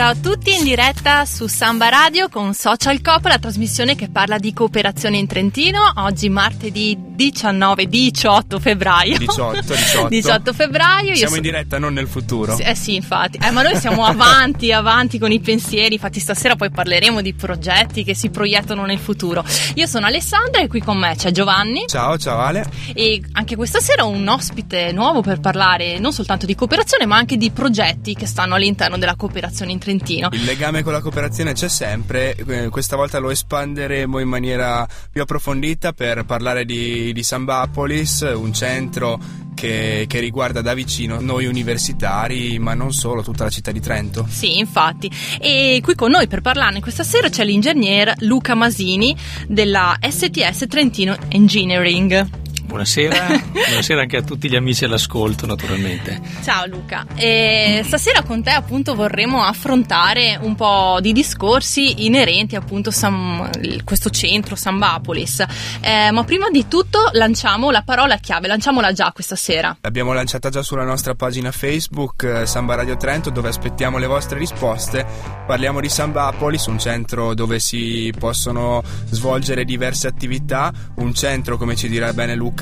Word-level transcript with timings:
Ciao 0.00 0.12
a 0.12 0.16
tutti 0.16 0.54
in 0.54 0.64
diretta 0.64 1.26
su 1.26 1.46
Samba 1.46 1.90
Radio 1.90 2.30
con 2.30 2.54
Social 2.54 3.02
Coop, 3.02 3.26
la 3.26 3.38
trasmissione 3.38 3.96
che 3.96 4.08
parla 4.08 4.38
di 4.38 4.54
cooperazione 4.54 5.18
in 5.18 5.26
Trentino. 5.26 5.92
Oggi 5.96 6.30
martedì 6.30 7.09
19, 7.20 7.86
18 7.86 8.58
febbraio. 8.58 9.18
18, 9.18 9.60
18. 9.60 10.08
18 10.08 10.52
febbraio. 10.54 11.10
Io 11.10 11.16
Siamo 11.16 11.32
so- 11.32 11.36
in 11.36 11.42
diretta, 11.42 11.78
non 11.78 11.92
nel 11.92 12.08
futuro. 12.08 12.56
Eh 12.56 12.74
sì, 12.74 12.94
infatti. 12.94 13.38
Eh, 13.42 13.50
ma 13.50 13.60
noi 13.60 13.76
siamo 13.76 14.06
avanti, 14.06 14.72
avanti 14.72 15.18
con 15.18 15.30
i 15.30 15.38
pensieri. 15.38 15.94
Infatti, 15.94 16.18
stasera 16.18 16.56
poi 16.56 16.70
parleremo 16.70 17.20
di 17.20 17.34
progetti 17.34 18.04
che 18.04 18.14
si 18.14 18.30
proiettano 18.30 18.86
nel 18.86 18.98
futuro. 18.98 19.44
Io 19.74 19.84
sono 19.86 20.06
Alessandra 20.06 20.62
e 20.62 20.66
qui 20.66 20.80
con 20.80 20.96
me 20.96 21.14
c'è 21.14 21.30
Giovanni. 21.30 21.84
Ciao, 21.88 22.16
ciao 22.16 22.38
Ale. 22.38 22.64
E 22.94 23.20
anche 23.32 23.54
questa 23.54 23.80
sera 23.80 24.06
ho 24.06 24.08
un 24.08 24.26
ospite 24.26 24.90
nuovo 24.92 25.20
per 25.20 25.40
parlare 25.40 25.98
non 25.98 26.14
soltanto 26.14 26.46
di 26.46 26.54
cooperazione, 26.54 27.04
ma 27.04 27.16
anche 27.16 27.36
di 27.36 27.50
progetti 27.50 28.14
che 28.14 28.24
stanno 28.24 28.54
all'interno 28.54 28.96
della 28.96 29.16
cooperazione 29.16 29.72
in 29.72 29.78
Trentino. 29.78 30.30
Il 30.32 30.44
legame 30.44 30.82
con 30.82 30.92
la 30.94 31.02
cooperazione 31.02 31.52
c'è 31.52 31.68
sempre, 31.68 32.34
eh, 32.34 32.68
questa 32.70 32.96
volta 32.96 33.18
lo 33.18 33.28
espanderemo 33.28 34.18
in 34.18 34.28
maniera 34.28 34.88
più 35.12 35.20
approfondita 35.20 35.92
per 35.92 36.24
parlare 36.24 36.64
di, 36.64 37.09
di 37.12 37.22
Sambapolis, 37.22 38.20
un 38.34 38.52
centro 38.52 39.18
che, 39.54 40.06
che 40.08 40.20
riguarda 40.20 40.62
da 40.62 40.74
vicino 40.74 41.20
noi 41.20 41.44
universitari, 41.44 42.58
ma 42.58 42.74
non 42.74 42.92
solo, 42.92 43.22
tutta 43.22 43.44
la 43.44 43.50
città 43.50 43.72
di 43.72 43.80
Trento. 43.80 44.26
Sì, 44.28 44.58
infatti. 44.58 45.10
E 45.38 45.80
qui 45.82 45.94
con 45.94 46.10
noi 46.10 46.26
per 46.28 46.40
parlarne 46.40 46.80
questa 46.80 47.04
sera 47.04 47.28
c'è 47.28 47.44
l'ingegner 47.44 48.14
Luca 48.20 48.54
Masini 48.54 49.14
della 49.46 49.96
STS 50.00 50.66
Trentino 50.66 51.16
Engineering. 51.28 52.48
Buonasera, 52.70 53.26
buonasera 53.50 54.02
anche 54.02 54.16
a 54.16 54.22
tutti 54.22 54.48
gli 54.48 54.54
amici 54.54 54.84
all'ascolto 54.84 55.44
naturalmente. 55.44 56.20
Ciao 56.44 56.66
Luca, 56.66 57.04
e 57.16 57.82
stasera 57.84 58.22
con 58.22 58.44
te 58.44 58.50
appunto 58.50 58.94
vorremmo 58.94 59.42
affrontare 59.42 60.38
un 60.40 60.54
po' 60.54 60.98
di 61.00 61.12
discorsi 61.12 62.06
inerenti 62.06 62.54
appunto 62.54 62.90
a 62.90 63.50
questo 63.82 64.10
centro 64.10 64.54
Sambapolis, 64.54 65.44
Eh, 65.80 66.12
ma 66.12 66.22
prima 66.22 66.48
di 66.48 66.68
tutto 66.68 67.10
lanciamo 67.12 67.72
la 67.72 67.82
parola 67.82 68.18
chiave, 68.18 68.46
lanciamola 68.46 68.92
già 68.92 69.10
questa 69.12 69.34
sera. 69.34 69.76
L'abbiamo 69.80 70.12
lanciata 70.12 70.48
già 70.48 70.62
sulla 70.62 70.84
nostra 70.84 71.16
pagina 71.16 71.50
Facebook, 71.50 72.22
eh, 72.22 72.46
Samba 72.46 72.76
Radio 72.76 72.96
Trento, 72.96 73.30
dove 73.30 73.48
aspettiamo 73.48 73.98
le 73.98 74.06
vostre 74.06 74.38
risposte. 74.38 75.04
Parliamo 75.44 75.80
di 75.80 75.88
Sambapolis, 75.88 76.66
un 76.66 76.78
centro 76.78 77.34
dove 77.34 77.58
si 77.58 78.12
possono 78.16 78.80
svolgere 79.06 79.64
diverse 79.64 80.06
attività, 80.06 80.72
un 80.96 81.12
centro, 81.12 81.56
come 81.56 81.74
ci 81.74 81.88
dirà 81.88 82.12
bene 82.12 82.36
Luca 82.36 82.58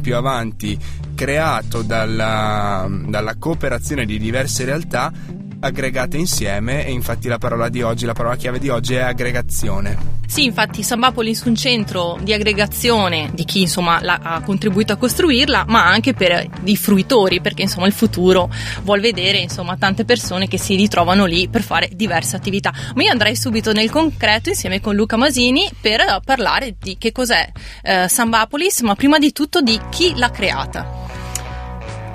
più 0.00 0.16
avanti, 0.16 0.78
creato 1.14 1.82
dalla, 1.82 2.88
dalla 2.88 3.36
cooperazione 3.36 4.04
di 4.04 4.18
diverse 4.18 4.64
realtà 4.64 5.12
aggregate 5.60 6.16
insieme 6.16 6.86
e 6.86 6.90
infatti 6.90 7.28
la 7.28 7.38
parola 7.38 7.68
di 7.68 7.82
oggi, 7.82 8.04
la 8.04 8.12
parola 8.12 8.36
chiave 8.36 8.58
di 8.58 8.68
oggi 8.68 8.94
è 8.94 9.00
aggregazione. 9.00 10.13
Sì, 10.34 10.42
infatti 10.42 10.82
Sambapolis 10.82 11.44
è 11.44 11.46
un 11.48 11.54
centro 11.54 12.18
di 12.20 12.32
aggregazione 12.32 13.30
di 13.32 13.44
chi 13.44 13.60
insomma 13.60 14.00
ha 14.00 14.40
contribuito 14.40 14.92
a 14.92 14.96
costruirla, 14.96 15.66
ma 15.68 15.86
anche 15.86 16.12
per 16.12 16.44
i 16.64 16.76
fruitori, 16.76 17.40
perché 17.40 17.62
insomma 17.62 17.86
il 17.86 17.92
futuro 17.92 18.50
vuol 18.82 18.98
vedere 18.98 19.38
insomma 19.38 19.76
tante 19.76 20.04
persone 20.04 20.48
che 20.48 20.58
si 20.58 20.74
ritrovano 20.74 21.24
lì 21.24 21.46
per 21.48 21.62
fare 21.62 21.88
diverse 21.92 22.34
attività. 22.34 22.72
Ma 22.96 23.04
io 23.04 23.12
andrei 23.12 23.36
subito 23.36 23.70
nel 23.70 23.90
concreto 23.90 24.48
insieme 24.48 24.80
con 24.80 24.96
Luca 24.96 25.16
Masini 25.16 25.70
per 25.80 26.00
parlare 26.24 26.74
di 26.80 26.96
che 26.98 27.12
cos'è 27.12 27.48
eh, 27.84 28.08
Sambapolis, 28.08 28.80
ma 28.80 28.96
prima 28.96 29.20
di 29.20 29.30
tutto 29.30 29.60
di 29.60 29.80
chi 29.88 30.14
l'ha 30.16 30.32
creata. 30.32 31.02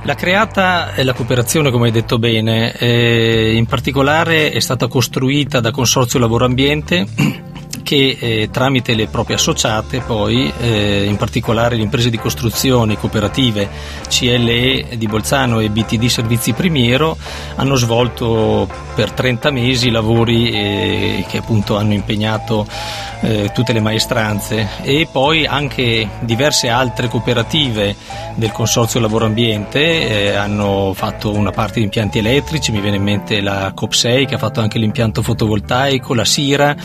La 0.03 0.16
creata 0.16 0.94
è 0.94 1.03
la 1.03 1.13
cooperazione, 1.13 1.72
come 1.72 1.86
hai 1.86 1.94
detto 1.94 2.19
bene, 2.19 2.74
eh, 2.74 3.53
in 3.56 3.66
particolare 3.66 4.51
è 4.51 4.59
stata 4.59 4.88
costruita 4.88 5.62
da 5.62 5.72
Consorzio 5.72 6.19
Lavoro 6.19 6.44
Ambiente 6.44 7.07
che 7.84 8.17
eh, 8.19 8.50
tramite 8.51 8.94
le 8.94 9.07
proprie 9.07 9.35
associate 9.35 10.01
poi, 10.01 10.51
eh, 10.59 11.06
in 11.06 11.16
particolare 11.16 11.75
le 11.75 11.84
imprese 11.84 12.09
di 12.09 12.17
costruzione 12.17 12.97
cooperative 12.97 13.69
CLE 14.07 14.88
di 14.95 15.07
Bolzano 15.07 15.59
e 15.59 15.69
BTD 15.69 16.06
Servizi 16.06 16.53
Primiero, 16.53 17.18
hanno 17.56 17.75
svolto 17.75 18.68
per 18.95 19.12
30 19.12 19.51
mesi 19.51 19.89
lavori 19.89 20.50
eh, 20.51 21.25
che 21.28 21.38
appunto 21.38 21.78
hanno 21.78 21.94
impegnato 21.94 22.68
eh, 23.22 23.51
tutte 23.53 23.73
le 23.73 23.79
maestranze. 23.79 24.68
E 24.81 25.07
poi 25.12 25.45
anche 25.45 26.07
diverse 26.22 26.69
altre 26.69 27.07
cooperative 27.07 27.95
del 28.35 28.51
Consorzio 28.51 29.00
Lavoro 29.00 29.25
Ambiente 29.25 29.79
eh, 30.29 30.35
hanno 30.35 30.94
fatto 30.94 31.34
una 31.34 31.51
parte 31.51 31.79
di 31.79 31.85
impianti 31.85 32.19
elettrici, 32.19 32.72
mi 32.72 32.81
viene 32.81 32.97
in 32.97 33.03
mente 33.03 33.41
la 33.41 33.73
COP6 33.75 34.25
che 34.25 34.35
ha 34.35 34.38
fatto 34.38 34.62
anche 34.62 34.79
l'impianto 34.79 35.22
fotovoltaico, 35.22 36.13
la 36.13 36.25
Sira. 36.25 36.75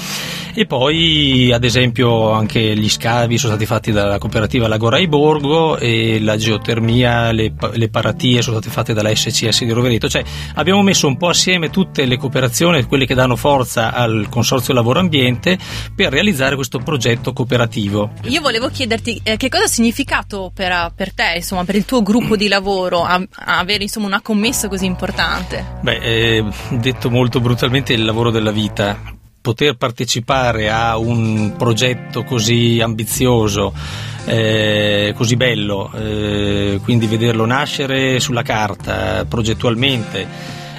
E 0.56 0.66
poi 0.66 0.84
ad 0.89 1.65
esempio 1.65 2.33
anche 2.33 2.77
gli 2.77 2.89
scavi 2.89 3.39
sono 3.39 3.53
stati 3.53 3.67
fatti 3.67 3.93
dalla 3.93 4.19
cooperativa 4.19 4.69
Lagorai 4.69 5.09
Borgo 5.09 5.78
e 5.78 6.21
la 6.21 6.37
geotermia, 6.37 7.33
le, 7.33 7.55
le 7.72 7.89
paratie 7.89 8.43
sono 8.43 8.59
state 8.59 8.72
fatte 8.72 8.93
dalla 8.93 9.15
SCS 9.15 9.65
di 9.65 9.71
Rovereto, 9.71 10.09
cioè 10.09 10.22
abbiamo 10.55 10.83
messo 10.83 11.06
un 11.06 11.17
po' 11.17 11.28
assieme 11.28 11.71
tutte 11.71 12.05
le 12.05 12.17
cooperazioni, 12.17 12.84
quelle 12.84 13.06
che 13.06 13.15
danno 13.15 13.37
forza 13.37 13.93
al 13.93 14.27
Consorzio 14.28 14.75
Lavoro 14.75 14.99
Ambiente 15.00 15.59
per 15.95 16.12
realizzare 16.12 16.55
questo 16.55 16.78
progetto 16.78 17.33
cooperativo. 17.33 18.11
Io 18.25 18.41
volevo 18.41 18.69
chiederti 18.69 19.21
eh, 19.22 19.37
che 19.37 19.49
cosa 19.49 19.65
ha 19.65 19.69
significato 19.69 20.51
per, 20.55 20.93
per 20.95 21.15
te, 21.15 21.34
insomma, 21.37 21.65
per 21.65 21.77
il 21.77 21.84
tuo 21.84 22.03
gruppo 22.03 22.37
di 22.37 22.49
lavoro 22.49 23.03
a- 23.03 23.22
a 23.31 23.59
avere 23.59 23.84
insomma 23.84 24.06
una 24.06 24.21
commessa 24.21 24.69
così 24.69 24.87
importante. 24.87 25.65
Beh, 25.81 25.99
eh, 25.99 26.45
detto 26.71 27.11
molto 27.11 27.41
brutalmente, 27.41 27.93
il 27.93 28.05
lavoro 28.05 28.31
della 28.31 28.51
vita. 28.51 29.14
Poter 29.44 29.77
partecipare 29.77 30.71
a 30.71 30.97
un 30.97 31.53
progetto 31.59 32.25
così 32.25 32.81
ambizioso, 32.82 33.75
eh, 34.25 35.12
così 35.15 35.37
bello, 35.37 35.93
eh, 35.94 36.81
quindi 36.82 37.06
vederlo 37.06 37.44
nascere 37.44 38.21
sulla 38.21 38.41
carta, 38.41 39.27
progettualmente, 39.28 40.27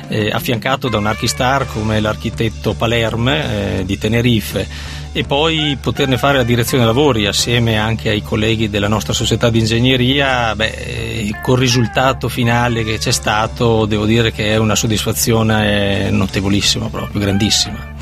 eh, 0.07 0.31
affiancato 0.31 0.89
da 0.89 0.97
un 0.97 1.05
archistar 1.05 1.67
come 1.67 1.99
l'architetto 1.99 2.73
Palerme 2.73 3.81
eh, 3.81 3.85
di 3.85 3.99
Tenerife 3.99 4.67
e 5.11 5.23
poi 5.25 5.77
poterne 5.79 6.17
fare 6.17 6.37
la 6.37 6.43
direzione 6.43 6.85
lavori 6.85 7.27
assieme 7.27 7.77
anche 7.77 8.09
ai 8.09 8.23
colleghi 8.23 8.67
della 8.67 8.87
nostra 8.87 9.13
società 9.13 9.51
di 9.51 9.59
ingegneria, 9.59 10.55
beh, 10.55 10.65
eh, 10.65 11.39
col 11.43 11.59
risultato 11.59 12.29
finale 12.29 12.83
che 12.83 12.97
c'è 12.97 13.11
stato 13.11 13.85
devo 13.85 14.05
dire 14.05 14.31
che 14.31 14.53
è 14.53 14.57
una 14.57 14.73
soddisfazione 14.73 16.09
notevolissima 16.09 16.89
proprio, 16.89 17.21
grandissima. 17.21 17.94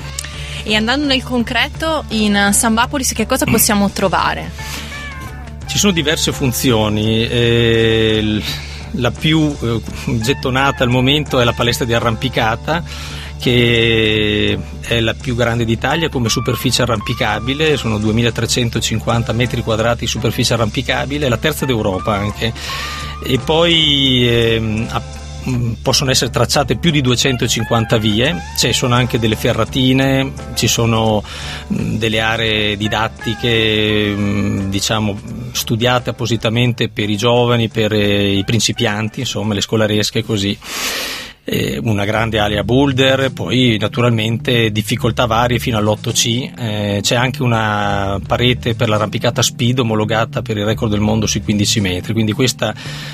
E 0.63 0.75
andando 0.75 1.05
nel 1.05 1.23
concreto, 1.23 2.05
in 2.09 2.49
Sambapolis 2.51 3.13
che 3.13 3.25
cosa 3.25 3.45
possiamo 3.45 3.89
trovare? 3.91 4.51
Ci 5.67 5.77
sono 5.77 5.91
diverse 5.91 6.31
funzioni, 6.31 7.27
eh, 7.27 8.41
la 8.91 9.11
più 9.11 9.55
eh, 9.59 9.81
gettonata 10.21 10.83
al 10.83 10.89
momento 10.89 11.39
è 11.39 11.43
la 11.43 11.53
palestra 11.53 11.85
di 11.85 11.93
arrampicata 11.93 12.83
che 13.43 14.57
è 14.79 15.01
la 15.01 15.13
più 15.15 15.35
grande 15.35 15.65
d'Italia 15.65 16.07
come 16.07 16.29
superficie 16.29 16.83
arrampicabile, 16.83 17.75
sono 17.75 17.97
2350 17.97 19.33
metri 19.33 19.61
quadrati 19.61 20.01
di 20.01 20.07
superficie 20.07 20.53
arrampicabile, 20.53 21.27
la 21.27 21.37
terza 21.37 21.65
d'Europa 21.65 22.13
anche. 22.13 22.53
E 23.25 23.39
poi 23.39 24.57
mh, 24.61 24.87
possono 25.81 26.11
essere 26.11 26.31
tracciate 26.31 26.77
più 26.77 26.91
di 26.91 27.01
250 27.01 27.97
vie, 27.97 28.35
ci 28.57 28.73
sono 28.73 28.95
anche 28.95 29.19
delle 29.19 29.35
ferratine, 29.35 30.31
ci 30.55 30.67
sono 30.67 31.23
mh, 31.67 31.97
delle 31.97 32.19
aree 32.19 32.77
didattiche 32.77 34.13
mh, 34.15 34.69
diciamo 34.69 35.19
studiate 35.51 36.09
appositamente 36.09 36.89
per 36.89 37.09
i 37.09 37.17
giovani, 37.17 37.69
per 37.69 37.93
eh, 37.93 38.37
i 38.37 38.43
principianti, 38.43 39.21
insomma 39.21 39.53
le 39.53 39.61
scolaresche 39.61 40.23
così 40.23 40.57
eh, 41.45 41.79
una 41.83 42.05
grande 42.05 42.39
area 42.39 42.63
boulder, 42.63 43.31
poi 43.33 43.77
naturalmente 43.79 44.71
difficoltà 44.71 45.25
varie 45.25 45.59
fino 45.59 45.77
all'8C, 45.77 46.51
eh, 46.57 46.99
c'è 47.01 47.15
anche 47.15 47.43
una 47.43 48.19
parete 48.25 48.75
per 48.75 48.87
l'arrampicata 48.87 49.41
speed 49.41 49.79
omologata 49.79 50.41
per 50.41 50.57
il 50.57 50.65
record 50.65 50.91
del 50.91 51.01
mondo 51.01 51.27
sui 51.27 51.41
15 51.41 51.81
metri, 51.81 52.13
quindi 52.13 52.31
questa 52.31 52.73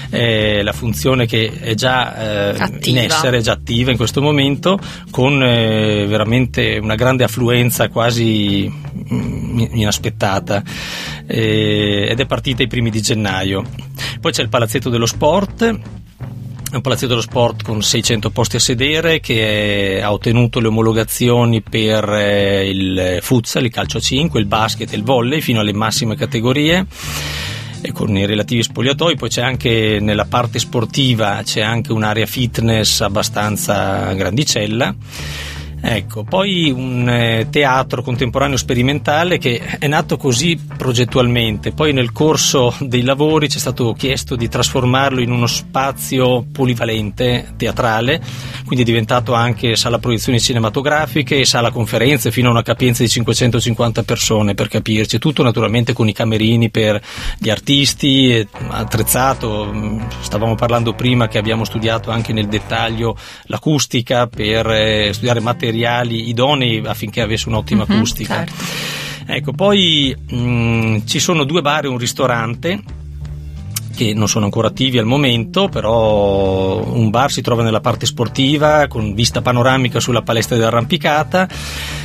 è 0.10 0.62
la 0.62 0.74
funzione 0.74 1.26
che 1.26 1.52
è 1.60 1.74
già 1.74 2.54
eh, 2.54 2.80
in 2.84 2.98
essere, 3.00 3.38
è 3.38 3.42
già 3.42 3.54
attiva 3.54 3.90
in 3.90 3.98
questo 3.98 4.22
momento, 4.22 4.80
con 5.10 5.42
eh, 5.42 6.06
veramente 6.06 6.78
una 6.78 6.96
grande 6.96 7.24
affluenza 7.24 7.90
quasi 7.90 8.72
mm, 9.12 9.60
inaspettata. 9.74 10.64
Eh, 11.26 12.08
ed 12.10 12.20
è 12.20 12.26
partita 12.26 12.64
i 12.64 12.68
primi 12.68 12.90
di 12.90 13.02
gennaio. 13.02 13.64
Poi 14.20 14.32
c'è 14.32 14.42
il 14.42 14.50
palazzetto 14.50 14.90
dello 14.90 15.06
sport 15.06 15.98
È 16.72 16.76
un 16.76 16.82
palazzetto 16.82 17.08
dello 17.08 17.22
sport 17.22 17.64
con 17.64 17.82
600 17.82 18.30
posti 18.30 18.58
a 18.58 18.60
sedere 18.60 19.20
che 19.20 20.00
ha 20.04 20.12
ottenuto 20.12 20.60
le 20.60 20.68
omologazioni 20.68 21.64
per 21.64 22.08
eh, 22.08 22.70
il 22.70 23.18
futsal, 23.22 23.64
il 23.64 23.72
calcio 23.72 23.98
a 23.98 24.02
5, 24.02 24.40
il 24.40 24.46
basket 24.46 24.94
e 24.94 24.96
il 24.96 25.04
volley 25.04 25.42
fino 25.42 25.62
alle 25.62 25.74
massime 25.74 26.16
categorie 26.16 26.86
e 27.82 27.92
con 27.92 28.16
i 28.16 28.26
relativi 28.28 28.62
spogliatoi, 28.62 29.16
poi 29.16 29.30
c'è 29.30 29.42
anche 29.42 29.98
nella 30.00 30.26
parte 30.26 30.60
sportiva 30.60 31.42
c'è 31.44 31.62
anche 31.62 31.92
un'area 31.92 32.28
fitness 32.28 33.02
abbastanza 33.02 34.14
grandicella 34.14 34.94
Ecco, 35.82 36.24
poi 36.24 36.72
un 36.72 37.08
eh, 37.08 37.48
teatro 37.50 38.02
contemporaneo 38.02 38.58
sperimentale 38.58 39.38
che 39.38 39.60
è 39.80 39.88
nato 39.88 40.18
così 40.18 40.60
progettualmente, 40.78 41.72
poi 41.72 41.94
nel 41.94 42.12
corso 42.12 42.76
dei 42.80 43.02
lavori 43.02 43.48
ci 43.48 43.58
è 43.58 43.60
stato 43.62 43.94
chiesto 43.94 44.36
di 44.36 44.50
trasformarlo 44.50 45.22
in 45.22 45.32
uno 45.32 45.48
spazio 45.48 46.46
polivalente 46.52 47.54
teatrale, 47.56 48.22
quindi 48.66 48.84
è 48.84 48.86
diventato 48.86 49.34
anche 49.34 49.78
sala 49.78 50.00
proiezioni 50.00 50.40
cinematografiche 50.40 51.40
e 51.40 51.46
sala 51.46 51.72
conferenze 51.72 52.32
fino 52.32 52.50
a 52.50 52.52
una 52.52 52.62
capienza 52.62 53.02
di 53.02 53.10
550 53.10 54.04
persone 54.04 54.56
per 54.56 54.68
capirci, 54.68 55.18
tutto 55.18 55.44
naturalmente 55.44 55.94
con 55.94 56.10
i 56.10 56.14
camerini 56.14 56.70
per 56.70 57.02
gli 57.38 57.50
artisti, 57.50 58.46
attrezzato, 58.68 59.74
stavamo 60.20 60.56
parlando 60.56 60.94
prima 60.94 61.30
che 61.30 61.38
abbiamo 61.38 61.64
studiato 61.64 62.12
anche 62.12 62.34
nel 62.34 62.48
dettaglio 62.48 63.16
l'acustica 63.44 64.28
per 64.28 64.70
eh, 64.70 65.14
studiare 65.14 65.40
materiali 65.40 65.68
materiali 65.70 66.28
idonei 66.30 66.82
affinché 66.86 67.22
avesse 67.22 67.48
un'ottima 67.50 67.86
Mhm, 67.88 67.96
acustica. 67.96 68.36
certo. 68.46 68.54
Ecco, 69.32 69.52
poi 69.54 70.16
mh, 70.28 71.06
ci 71.06 71.20
sono 71.20 71.44
due 71.44 71.62
bar 71.62 71.86
e 71.86 71.88
un 71.88 71.98
ristorante 71.98 72.80
che 73.96 74.14
non 74.14 74.28
sono 74.30 74.46
ancora 74.46 74.70
attivi 74.70 74.98
al 74.98 75.06
momento, 75.06 75.68
però 75.68 76.82
un 76.84 77.10
bar 77.10 77.32
si 77.32 77.42
trova 77.42 77.64
nella 77.64 77.82
parte 77.82 78.06
sportiva 78.06 78.88
con 78.88 79.14
vista 79.14 79.42
panoramica 79.42 80.00
sulla 80.00 80.22
palestra 80.22 80.56
dell'arrampicata, 80.56 81.48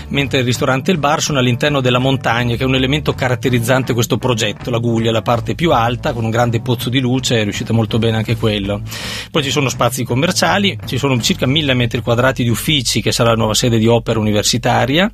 mentre 0.09 0.39
il 0.39 0.45
ristorante 0.45 0.91
e 0.91 0.95
il 0.95 1.01
bar 1.01 1.21
sono 1.23 1.39
all'interno 1.39 1.81
della 1.81 1.99
montagna, 1.99 2.57
che 2.57 2.63
è 2.63 2.67
un 2.67 2.75
elemento 2.75 3.13
caratterizzante 3.15 3.95
questo 3.95 4.19
progetto, 4.19 4.71
la 4.71 4.79
Guglia, 4.79 5.11
la 5.11 5.23
parte 5.23 5.55
più 5.55 5.73
alta 5.73 6.13
con 6.13 6.25
un 6.25 6.31
grande 6.31 6.61
pozzo 6.61 6.89
di 6.89 7.01
luce, 7.01 7.41
è 7.41 7.43
riuscito 7.43 7.73
molto 7.75 7.99
bene 7.99 8.17
anche 8.17 8.37
quello. 8.37 8.83
Poi 9.31 9.43
ci 9.43 9.51
sono 9.51 9.69
spazi 9.69 10.05
commerciali, 10.05 10.79
ci 10.87 10.99
sono 10.99 11.21
circa 11.21 11.47
1000 11.47 11.75
metri 11.75 12.01
quadrati 12.01 12.43
di 12.43 12.51
uffici 12.51 13.01
che 13.01 13.13
sarà 13.13 13.31
la 13.31 13.37
nuova 13.37 13.55
sede 13.55 13.79
di 13.79 13.87
opera 13.87 14.19
universitaria, 14.19 15.11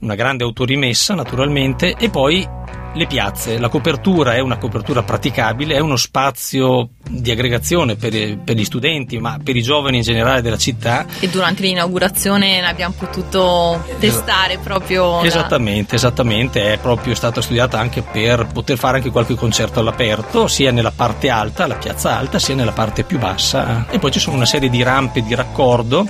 una 0.00 0.14
grande 0.14 0.44
autorimessa 0.44 1.14
naturalmente 1.14 1.94
e 1.98 2.10
poi 2.10 2.46
le 2.94 3.06
piazze, 3.06 3.58
la 3.58 3.68
copertura 3.68 4.34
è 4.34 4.40
una 4.40 4.58
copertura 4.58 5.02
praticabile, 5.02 5.74
è 5.74 5.78
uno 5.80 5.96
spazio 5.96 6.90
di 7.08 7.30
aggregazione 7.30 7.96
per, 7.96 8.38
per 8.38 8.54
gli 8.56 8.64
studenti, 8.64 9.18
ma 9.18 9.38
per 9.42 9.56
i 9.56 9.62
giovani 9.62 9.96
in 9.98 10.02
generale 10.02 10.42
della 10.42 10.58
città. 10.58 11.06
E 11.20 11.28
durante 11.28 11.62
l'inaugurazione 11.62 12.60
ne 12.60 12.66
abbiamo 12.66 12.94
potuto 12.98 13.82
testare 13.98 14.58
proprio. 14.58 15.20
la- 15.20 15.26
Esattamente, 15.26 15.94
esattamente, 15.94 16.72
è 16.74 16.78
proprio 16.78 17.14
stata 17.14 17.40
studiata 17.40 17.78
anche 17.78 18.02
per 18.02 18.46
poter 18.52 18.76
fare 18.76 18.98
anche 18.98 19.10
qualche 19.10 19.34
concerto 19.34 19.80
all'aperto, 19.80 20.46
sia 20.46 20.70
nella 20.70 20.92
parte 20.94 21.30
alta, 21.30 21.66
la 21.66 21.76
piazza 21.76 22.16
alta, 22.16 22.38
sia 22.38 22.54
nella 22.54 22.72
parte 22.72 23.04
più 23.04 23.18
bassa. 23.18 23.86
E 23.90 23.98
poi 23.98 24.10
ci 24.10 24.18
sono 24.20 24.36
una 24.36 24.46
serie 24.46 24.68
di 24.68 24.82
rampe 24.82 25.22
di 25.22 25.34
raccordo 25.34 26.06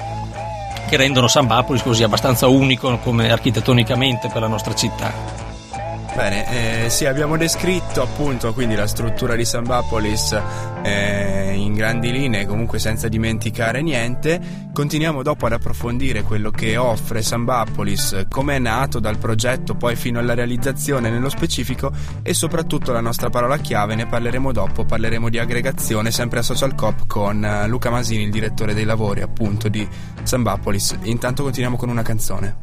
che 0.88 0.96
rendono 0.96 1.28
San 1.28 1.46
Bapolis 1.46 1.82
così 1.82 2.02
abbastanza 2.02 2.48
unico 2.48 2.98
come 2.98 3.30
architettonicamente 3.30 4.28
per 4.28 4.42
la 4.42 4.48
nostra 4.48 4.74
città. 4.74 5.41
Bene, 6.14 6.84
eh, 6.84 6.90
sì, 6.90 7.06
abbiamo 7.06 7.38
descritto 7.38 8.02
appunto 8.02 8.52
quindi 8.52 8.74
la 8.74 8.86
struttura 8.86 9.34
di 9.34 9.46
Sambapolis 9.46 10.38
eh, 10.82 11.54
in 11.56 11.72
grandi 11.72 12.12
linee, 12.12 12.44
comunque 12.44 12.78
senza 12.78 13.08
dimenticare 13.08 13.80
niente. 13.80 14.68
Continuiamo 14.74 15.22
dopo 15.22 15.46
ad 15.46 15.52
approfondire 15.52 16.22
quello 16.22 16.50
che 16.50 16.76
offre 16.76 17.22
Sambapolis, 17.22 18.26
come 18.28 18.56
è 18.56 18.58
nato 18.58 19.00
dal 19.00 19.16
progetto 19.16 19.74
poi 19.74 19.96
fino 19.96 20.18
alla 20.18 20.34
realizzazione 20.34 21.08
nello 21.08 21.30
specifico 21.30 21.90
e 22.22 22.34
soprattutto 22.34 22.92
la 22.92 23.00
nostra 23.00 23.30
parola 23.30 23.56
chiave, 23.56 23.94
ne 23.94 24.06
parleremo 24.06 24.52
dopo, 24.52 24.84
parleremo 24.84 25.30
di 25.30 25.38
aggregazione 25.38 26.10
sempre 26.10 26.40
a 26.40 26.42
Social 26.42 26.74
Coop 26.74 27.06
con 27.06 27.42
eh, 27.42 27.66
Luca 27.68 27.88
Masini, 27.88 28.24
il 28.24 28.30
direttore 28.30 28.74
dei 28.74 28.84
lavori 28.84 29.22
appunto 29.22 29.68
di 29.68 29.88
Sambapolis. 30.22 30.98
Intanto 31.04 31.42
continuiamo 31.42 31.78
con 31.78 31.88
una 31.88 32.02
canzone. 32.02 32.61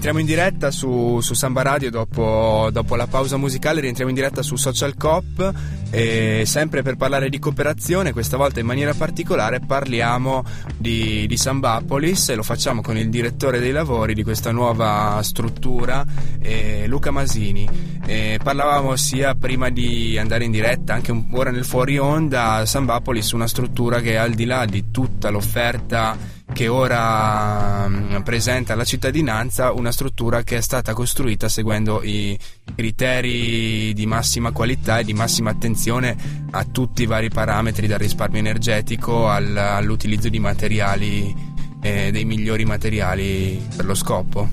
Rientriamo 0.00 0.24
in 0.24 0.32
diretta 0.32 0.70
su, 0.70 1.18
su 1.20 1.34
Samba 1.34 1.62
Radio 1.62 1.90
dopo, 1.90 2.68
dopo 2.70 2.94
la 2.94 3.08
pausa 3.08 3.36
musicale, 3.36 3.80
rientriamo 3.80 4.10
in 4.10 4.16
diretta 4.16 4.42
su 4.42 4.54
Social 4.54 4.94
Coop 4.96 5.52
e 5.90 6.44
sempre 6.46 6.82
per 6.82 6.94
parlare 6.94 7.28
di 7.28 7.40
cooperazione, 7.40 8.12
questa 8.12 8.36
volta 8.36 8.60
in 8.60 8.66
maniera 8.66 8.94
particolare 8.94 9.58
parliamo 9.58 10.44
di, 10.76 11.26
di 11.26 11.36
Sambapolis 11.36 12.28
e 12.28 12.36
lo 12.36 12.44
facciamo 12.44 12.80
con 12.80 12.96
il 12.96 13.08
direttore 13.08 13.58
dei 13.58 13.72
lavori 13.72 14.14
di 14.14 14.22
questa 14.22 14.52
nuova 14.52 15.20
struttura, 15.24 16.06
eh, 16.38 16.84
Luca 16.86 17.10
Masini. 17.10 17.68
E 18.06 18.38
parlavamo 18.40 18.94
sia 18.94 19.34
prima 19.34 19.68
di 19.68 20.16
andare 20.16 20.44
in 20.44 20.52
diretta, 20.52 20.94
anche 20.94 21.10
un- 21.10 21.26
ora 21.32 21.50
nel 21.50 21.64
fuori 21.64 21.98
onda, 21.98 22.64
Sambapolis 22.64 23.32
una 23.32 23.48
struttura 23.48 24.00
che 24.00 24.16
al 24.16 24.34
di 24.34 24.44
là 24.44 24.64
di 24.64 24.92
tutta 24.92 25.28
l'offerta 25.28 26.36
che 26.52 26.68
ora 26.68 27.86
mm, 27.88 28.20
presenta 28.22 28.72
alla 28.72 28.84
cittadinanza 28.84 29.72
una 29.72 29.92
struttura 29.92 30.42
che 30.42 30.56
è 30.56 30.60
stata 30.60 30.92
costruita 30.92 31.48
seguendo 31.48 32.02
i 32.02 32.38
criteri 32.74 33.92
di 33.92 34.06
massima 34.06 34.52
qualità 34.52 34.98
e 34.98 35.04
di 35.04 35.14
massima 35.14 35.50
attenzione 35.50 36.16
a 36.50 36.64
tutti 36.64 37.02
i 37.02 37.06
vari 37.06 37.28
parametri 37.28 37.86
dal 37.86 37.98
risparmio 37.98 38.40
energetico 38.40 39.28
al- 39.28 39.56
all'utilizzo 39.56 40.28
di 40.28 40.38
materiali 40.38 41.34
eh, 41.80 42.10
dei 42.10 42.24
migliori 42.24 42.64
materiali 42.64 43.60
per 43.76 43.84
lo 43.84 43.94
scopo. 43.94 44.48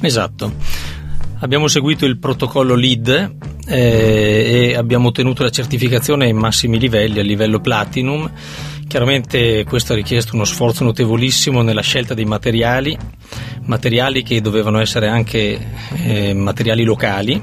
Esatto. 0.00 0.52
Abbiamo 1.40 1.68
seguito 1.68 2.04
il 2.04 2.18
protocollo 2.18 2.74
LEED 2.74 3.36
eh, 3.66 4.70
e 4.70 4.74
abbiamo 4.74 5.08
ottenuto 5.08 5.42
la 5.42 5.50
certificazione 5.50 6.24
ai 6.24 6.32
massimi 6.32 6.78
livelli, 6.78 7.20
a 7.20 7.22
livello 7.22 7.60
Platinum. 7.60 8.30
Chiaramente 8.88 9.64
questo 9.64 9.92
ha 9.92 9.96
richiesto 9.96 10.34
uno 10.34 10.46
sforzo 10.46 10.82
notevolissimo 10.82 11.60
nella 11.60 11.82
scelta 11.82 12.14
dei 12.14 12.24
materiali, 12.24 12.96
materiali 13.64 14.22
che 14.22 14.40
dovevano 14.40 14.80
essere 14.80 15.08
anche 15.08 15.60
eh, 16.04 16.32
materiali 16.32 16.84
locali, 16.84 17.40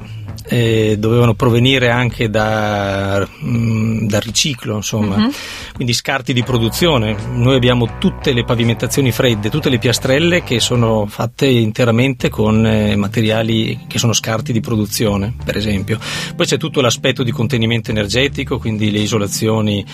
eh, 0.48 0.96
dovevano 0.98 1.34
provenire 1.34 1.88
anche 1.88 2.28
da, 2.28 3.24
mm, 3.44 4.08
dal 4.08 4.20
riciclo, 4.22 4.74
insomma, 4.74 5.30
quindi 5.72 5.92
scarti 5.92 6.32
di 6.32 6.42
produzione. 6.42 7.16
Noi 7.34 7.54
abbiamo 7.54 7.96
tutte 7.98 8.32
le 8.32 8.42
pavimentazioni 8.42 9.12
fredde, 9.12 9.48
tutte 9.48 9.70
le 9.70 9.78
piastrelle 9.78 10.42
che 10.42 10.58
sono 10.58 11.06
fatte 11.06 11.46
interamente 11.46 12.28
con 12.28 12.66
eh, 12.66 12.96
materiali 12.96 13.84
che 13.86 13.98
sono 14.00 14.12
scarti 14.12 14.52
di 14.52 14.60
produzione, 14.60 15.32
per 15.44 15.56
esempio. 15.56 16.00
Poi 16.34 16.44
c'è 16.44 16.56
tutto 16.56 16.80
l'aspetto 16.80 17.22
di 17.22 17.30
contenimento 17.30 17.92
energetico, 17.92 18.58
quindi 18.58 18.90
le 18.90 18.98
isolazioni 18.98 19.84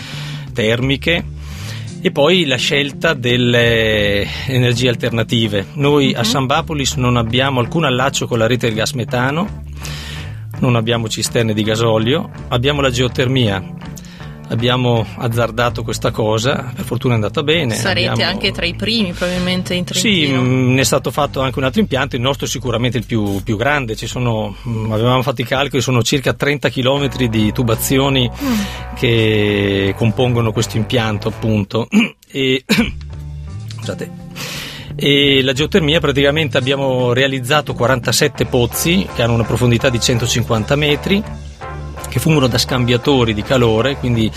termiche. 0.53 1.23
E 2.01 2.11
poi 2.11 2.45
la 2.45 2.57
scelta 2.57 3.13
delle 3.13 4.25
energie 4.47 4.89
alternative. 4.89 5.67
Noi 5.73 6.13
a 6.13 6.23
Sambapolis 6.23 6.95
non 6.95 7.17
abbiamo 7.17 7.59
alcun 7.59 7.85
allaccio 7.85 8.27
con 8.27 8.37
la 8.37 8.47
rete 8.47 8.67
del 8.67 8.75
gas 8.75 8.91
metano, 8.91 9.63
non 10.59 10.75
abbiamo 10.75 11.07
cisterne 11.07 11.53
di 11.53 11.63
gasolio, 11.63 12.29
abbiamo 12.49 12.81
la 12.81 12.89
geotermia. 12.89 13.82
Abbiamo 14.53 15.05
azzardato 15.17 15.83
questa 15.83 16.11
cosa, 16.11 16.71
per 16.75 16.85
fortuna 16.85 17.13
è 17.13 17.15
andata 17.15 17.41
bene. 17.41 17.73
Sarete 17.73 18.07
abbiamo- 18.07 18.31
anche 18.31 18.51
tra 18.51 18.65
i 18.67 18.75
primi, 18.75 19.11
probabilmente 19.11 19.73
in 19.73 19.83
Sì, 19.87 19.91
Trentino. 20.27 20.41
mh, 20.43 20.73
ne 20.73 20.81
è 20.81 20.83
stato 20.83 21.09
fatto 21.09 21.41
anche 21.41 21.57
un 21.57 21.65
altro 21.65 21.81
impianto, 21.81 22.15
il 22.15 22.21
nostro 22.21 22.45
è 22.45 22.49
sicuramente 22.49 22.97
il 22.99 23.05
più, 23.05 23.41
più 23.43 23.57
grande, 23.57 23.95
Ci 23.95 24.05
sono, 24.05 24.55
mh, 24.61 24.91
avevamo 24.91 25.23
fatto 25.23 25.41
i 25.41 25.45
calcoli, 25.45 25.81
sono 25.81 26.03
circa 26.03 26.33
30 26.33 26.69
km 26.69 27.09
di 27.27 27.51
tubazioni 27.51 28.29
che 28.95 29.93
compongono 29.97 30.51
questo 30.51 30.77
impianto 30.77 31.27
appunto. 31.29 31.87
E, 32.35 32.63
scusate. 33.77 34.09
E 34.95 35.41
la 35.43 35.53
geotermia 35.53 35.99
praticamente 35.99 36.57
abbiamo 36.57 37.13
realizzato 37.13 37.73
47 37.75 38.45
pozzi 38.45 39.07
che 39.13 39.21
hanno 39.21 39.33
una 39.33 39.43
profondità 39.43 39.89
di 39.89 39.99
150 39.99 40.75
metri 40.75 41.23
che 42.13 42.19
fungono 42.19 42.45
da 42.45 42.59
scambiatori 42.59 43.33
di 43.33 43.41
calore, 43.41 43.97
quindi 43.97 44.31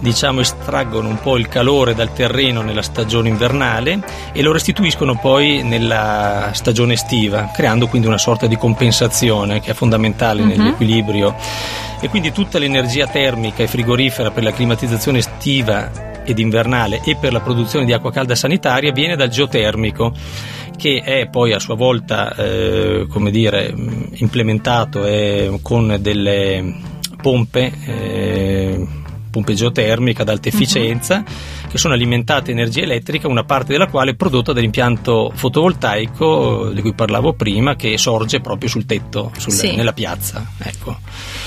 diciamo 0.00 0.40
estraggono 0.40 1.06
un 1.06 1.20
po' 1.20 1.36
il 1.36 1.46
calore 1.46 1.94
dal 1.94 2.12
terreno 2.12 2.60
nella 2.60 2.82
stagione 2.82 3.28
invernale 3.28 4.02
e 4.32 4.42
lo 4.42 4.50
restituiscono 4.50 5.16
poi 5.16 5.62
nella 5.62 6.50
stagione 6.54 6.94
estiva, 6.94 7.52
creando 7.54 7.86
quindi 7.86 8.08
una 8.08 8.18
sorta 8.18 8.48
di 8.48 8.56
compensazione 8.56 9.60
che 9.60 9.70
è 9.70 9.74
fondamentale 9.74 10.42
nell'equilibrio. 10.42 11.36
E 12.00 12.08
quindi 12.08 12.32
tutta 12.32 12.58
l'energia 12.58 13.06
termica 13.06 13.62
e 13.62 13.68
frigorifera 13.68 14.32
per 14.32 14.42
la 14.42 14.50
climatizzazione 14.50 15.18
estiva 15.18 16.24
ed 16.24 16.40
invernale 16.40 17.00
e 17.04 17.14
per 17.14 17.32
la 17.32 17.40
produzione 17.40 17.84
di 17.84 17.92
acqua 17.92 18.10
calda 18.10 18.34
sanitaria 18.34 18.90
viene 18.90 19.14
dal 19.14 19.28
geotermico 19.28 20.12
che 20.76 21.00
è 21.04 21.28
poi 21.28 21.52
a 21.52 21.60
sua 21.60 21.76
volta 21.76 22.34
eh, 22.34 23.06
come 23.08 23.30
dire, 23.30 23.72
implementato 24.14 25.04
eh, 25.06 25.60
con 25.62 25.98
delle 26.00 26.89
pompe, 27.20 27.72
eh, 27.86 28.86
pompe 29.30 29.54
geotermiche 29.54 30.22
ad 30.22 30.28
alta 30.28 30.48
efficienza 30.48 31.22
che 31.68 31.78
sono 31.78 31.94
alimentate 31.94 32.50
energia 32.50 32.82
elettrica, 32.82 33.28
una 33.28 33.44
parte 33.44 33.72
della 33.72 33.86
quale 33.86 34.10
è 34.10 34.14
prodotta 34.14 34.52
dall'impianto 34.52 35.30
fotovoltaico 35.34 36.70
eh, 36.70 36.74
di 36.74 36.80
cui 36.80 36.94
parlavo 36.94 37.32
prima 37.34 37.76
che 37.76 37.96
sorge 37.96 38.40
proprio 38.40 38.68
sul 38.68 38.86
tetto, 38.86 39.30
sul- 39.38 39.52
Sì. 39.52 39.76
nella 39.76 39.92
piazza. 39.92 40.44
Ecco. 40.58 40.98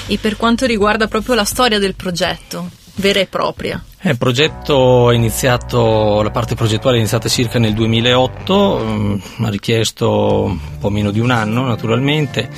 E 0.07 0.17
per 0.17 0.37
quanto 0.37 0.65
riguarda 0.65 1.07
proprio 1.07 1.35
la 1.35 1.43
storia 1.43 1.77
del 1.79 1.95
progetto, 1.95 2.69
vera 2.95 3.19
e 3.19 3.25
propria. 3.25 3.83
Eh, 4.01 4.11
Il 4.11 4.17
progetto 4.17 5.11
è 5.11 5.15
iniziato, 5.15 6.21
la 6.21 6.31
parte 6.31 6.55
progettuale 6.55 6.95
è 6.97 6.99
iniziata 6.99 7.27
circa 7.27 7.59
nel 7.59 7.73
2008, 7.73 8.79
mm, 8.81 9.15
ha 9.43 9.49
richiesto 9.49 10.43
un 10.43 10.59
po' 10.79 10.89
meno 10.89 11.11
di 11.11 11.19
un 11.19 11.31
anno 11.31 11.65
naturalmente, 11.65 12.49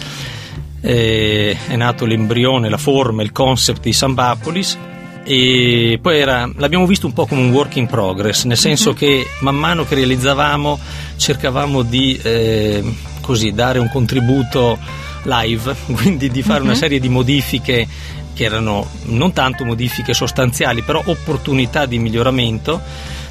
Eh, 0.88 1.58
è 1.68 1.76
nato 1.76 2.06
l'embrione, 2.06 2.70
la 2.70 2.78
forma, 2.78 3.24
il 3.24 3.32
concept 3.32 3.82
di 3.82 3.94
Sambapolis 3.94 4.78
e 5.28 5.98
poi 6.00 6.20
era, 6.20 6.48
l'abbiamo 6.58 6.86
visto 6.86 7.08
un 7.08 7.14
po' 7.14 7.26
come 7.26 7.42
un 7.42 7.50
work 7.50 7.78
in 7.78 7.88
progress, 7.88 8.44
nel 8.44 8.58
senso 8.58 8.94
che 8.94 9.26
man 9.40 9.56
mano 9.56 9.84
che 9.84 9.96
realizzavamo 9.96 10.80
cercavamo 11.18 11.82
di 11.82 12.16
eh, 12.22 12.84
così, 13.22 13.52
dare 13.52 13.80
un 13.80 13.90
contributo 13.90 14.78
live, 15.24 15.76
quindi 15.96 16.30
di 16.30 16.44
fare 16.44 16.62
una 16.62 16.76
serie 16.76 17.00
di 17.00 17.10
modifiche 17.10 17.88
che 18.36 18.44
erano 18.44 18.88
non 19.06 19.34
tanto 19.34 19.66
modifiche 19.66 20.14
sostanziali, 20.14 20.84
però 20.84 21.02
opportunità 21.04 21.88
di 21.88 21.98
miglioramento. 21.98 22.80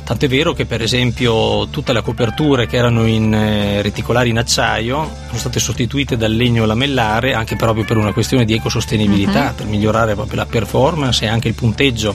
Tant'è 0.05 0.29
vero 0.29 0.53
che 0.53 0.67
per 0.67 0.83
esempio 0.83 1.67
tutte 1.69 1.95
le 1.95 2.03
coperture 2.03 2.67
che 2.67 2.77
erano 2.77 3.07
in 3.07 3.33
eh, 3.33 3.81
reticolari 3.81 4.29
in 4.29 4.39
acciaio 4.39 5.11
sono 5.27 5.39
state 5.39 5.59
sostituite 5.59 6.17
dal 6.19 6.31
legno 6.33 6.67
lamellare 6.67 7.33
anche 7.33 7.57
proprio 7.57 7.85
per 7.85 7.97
una 7.97 8.13
questione 8.13 8.45
di 8.45 8.53
ecosostenibilità, 8.53 9.55
per 9.57 9.65
migliorare 9.67 10.15
proprio 10.15 10.37
la 10.37 10.47
performance 10.47 11.25
e 11.25 11.29
anche 11.29 11.49
il 11.49 11.55
punteggio 11.55 12.15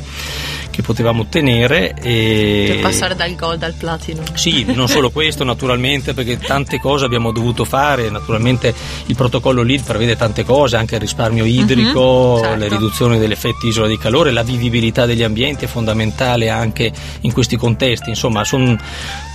che 0.69 0.83
potevamo 0.83 1.23
ottenere. 1.23 1.93
E... 2.01 2.67
Per 2.73 2.79
passare 2.81 3.15
dal 3.15 3.35
gold 3.35 3.63
al 3.63 3.73
platino. 3.73 4.21
Sì, 4.33 4.65
non 4.71 4.87
solo 4.87 5.09
questo 5.11 5.43
naturalmente, 5.43 6.13
perché 6.13 6.37
tante 6.37 6.79
cose 6.79 7.05
abbiamo 7.05 7.31
dovuto 7.31 7.65
fare, 7.65 8.09
naturalmente 8.09 8.73
il 9.07 9.15
protocollo 9.15 9.63
LEED 9.63 9.83
prevede 9.83 10.15
tante 10.15 10.43
cose, 10.45 10.77
anche 10.77 10.95
il 10.95 11.01
risparmio 11.01 11.43
idrico, 11.43 12.35
Mhm, 12.37 12.43
certo. 12.43 12.59
la 12.59 12.67
riduzione 12.67 13.17
dell'effetto 13.17 13.67
isola 13.67 13.87
di 13.87 13.97
calore, 13.97 14.31
la 14.31 14.43
vivibilità 14.43 15.05
degli 15.05 15.23
ambienti 15.23 15.65
è 15.65 15.67
fondamentale 15.67 16.49
anche 16.49 16.91
in 17.21 17.33
questi 17.33 17.55
contesti, 17.57 17.77
insomma, 17.85 18.43
son 18.43 18.77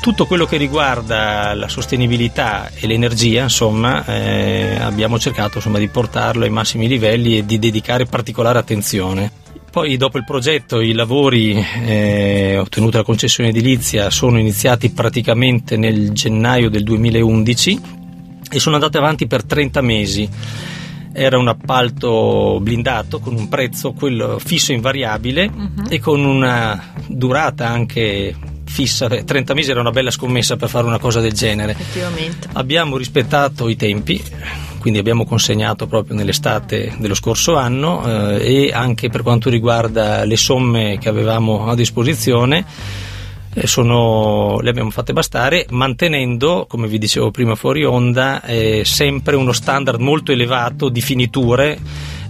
tutto 0.00 0.26
quello 0.26 0.44
che 0.46 0.56
riguarda 0.56 1.54
la 1.54 1.68
sostenibilità 1.68 2.70
e 2.74 2.86
l'energia, 2.86 3.42
insomma, 3.42 4.04
eh, 4.04 4.76
abbiamo 4.80 5.18
cercato 5.18 5.56
insomma, 5.56 5.78
di 5.78 5.88
portarlo 5.88 6.44
ai 6.44 6.50
massimi 6.50 6.88
livelli 6.88 7.38
e 7.38 7.46
di 7.46 7.58
dedicare 7.58 8.06
particolare 8.06 8.58
attenzione. 8.58 9.30
Poi 9.70 9.96
dopo 9.96 10.18
il 10.18 10.24
progetto 10.24 10.80
i 10.80 10.92
lavori 10.92 11.54
eh, 11.84 12.58
ottenuti 12.58 12.96
la 12.96 13.02
concessione 13.02 13.48
edilizia 13.48 14.08
sono 14.08 14.38
iniziati 14.38 14.90
praticamente 14.90 15.76
nel 15.76 16.12
gennaio 16.12 16.70
del 16.70 16.84
2011 16.84 17.80
e 18.52 18.60
sono 18.60 18.76
andati 18.76 18.96
avanti 18.98 19.26
per 19.26 19.42
30 19.42 19.80
mesi. 19.80 20.30
Era 21.16 21.38
un 21.38 21.46
appalto 21.46 22.58
blindato 22.60 23.20
con 23.20 23.34
un 23.34 23.48
prezzo 23.48 23.92
quello 23.92 24.38
fisso 24.40 24.72
invariabile 24.72 25.50
e 25.88 26.00
con 26.00 26.24
una 26.24 26.92
durata 27.06 27.68
anche 27.68 28.34
fissa. 28.64 29.06
30 29.06 29.54
mesi 29.54 29.70
era 29.70 29.80
una 29.80 29.92
bella 29.92 30.10
scommessa 30.10 30.56
per 30.56 30.68
fare 30.68 30.86
una 30.86 30.98
cosa 30.98 31.20
del 31.20 31.32
genere. 31.32 31.72
Effettivamente. 31.72 32.48
Abbiamo 32.54 32.96
rispettato 32.96 33.68
i 33.68 33.76
tempi, 33.76 34.20
quindi 34.80 34.98
abbiamo 34.98 35.24
consegnato 35.24 35.86
proprio 35.86 36.16
nell'estate 36.16 36.94
dello 36.98 37.14
scorso 37.14 37.54
anno 37.54 38.36
eh, 38.36 38.66
e 38.66 38.72
anche 38.72 39.08
per 39.08 39.22
quanto 39.22 39.48
riguarda 39.48 40.24
le 40.24 40.36
somme 40.36 40.98
che 40.98 41.08
avevamo 41.08 41.68
a 41.68 41.76
disposizione 41.76 42.64
sono- 43.64 44.58
le 44.60 44.70
abbiamo 44.70 44.90
fatte 44.90 45.12
bastare 45.12 45.66
mantenendo, 45.70 46.66
come 46.68 46.88
vi 46.88 46.98
dicevo 46.98 47.30
prima 47.30 47.54
fuori 47.54 47.84
onda, 47.84 48.42
eh, 48.42 48.82
sempre 48.84 49.36
uno 49.36 49.52
standard 49.52 50.00
molto 50.00 50.32
elevato 50.32 50.88
di 50.88 51.00
finiture 51.00 51.78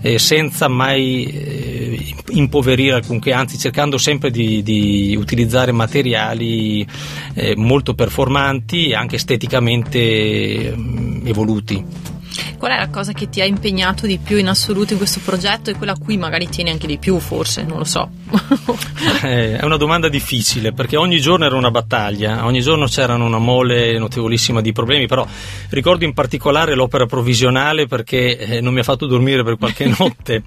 eh, 0.05 0.19
senza 0.19 0.69
mai 0.69 1.25
eh, 1.25 2.15
impoverire 2.33 2.97
alcunché, 2.97 3.33
anzi 3.33 3.57
cercando 3.57 3.97
sempre 3.97 4.31
di, 4.31 4.63
di 4.63 5.17
utilizzare 5.19 5.73
materiali 5.73 6.87
eh, 7.33 7.57
molto 7.57 7.95
performanti 7.95 8.89
e 8.89 8.95
anche 8.95 9.17
esteticamente 9.17 10.75
mm, 10.77 11.27
evoluti. 11.27 12.13
Qual 12.59 12.71
è 12.71 12.79
la 12.79 12.89
cosa 12.89 13.13
che 13.13 13.29
ti 13.29 13.41
ha 13.41 13.45
impegnato 13.45 14.07
di 14.07 14.19
più 14.19 14.39
in 14.39 14.49
assoluto 14.49 14.93
in 14.93 14.99
questo 14.99 15.21
progetto 15.25 15.71
e 15.71 15.75
quella 15.75 15.93
a 15.93 15.99
cui 15.99 16.17
magari 16.17 16.49
tieni 16.49 16.71
anche 16.71 16.87
di 16.87 16.99
più, 16.99 17.19
forse? 17.19 17.63
Non 17.63 17.79
lo 17.79 17.85
so. 17.85 18.11
Eh, 19.25 19.57
è 19.57 19.65
una 19.65 19.77
domanda 19.77 20.09
difficile 20.09 20.73
perché 20.73 20.97
ogni 20.97 21.19
giorno 21.19 21.47
era 21.47 21.57
una 21.57 21.71
battaglia, 21.71 22.45
ogni 22.45 22.61
giorno 22.61 22.87
c'erano 22.87 23.25
una 23.25 23.39
mole 23.39 23.99
notevolissima 23.99 24.61
di 24.61 24.73
problemi, 24.73 25.07
però 25.07 25.27
ricordo 25.71 26.05
in 26.05 26.13
particolare 26.13 26.75
l'opera 26.75 27.07
provvisionale 27.07 27.87
perché 27.87 28.37
eh, 28.37 28.61
non 28.61 28.75
mi 28.75 28.81
ha 28.81 28.83
fatto 28.83 29.07
dormire 29.07 29.43
per 29.43 29.57
qualche 29.57 29.87
notte, 29.99 30.43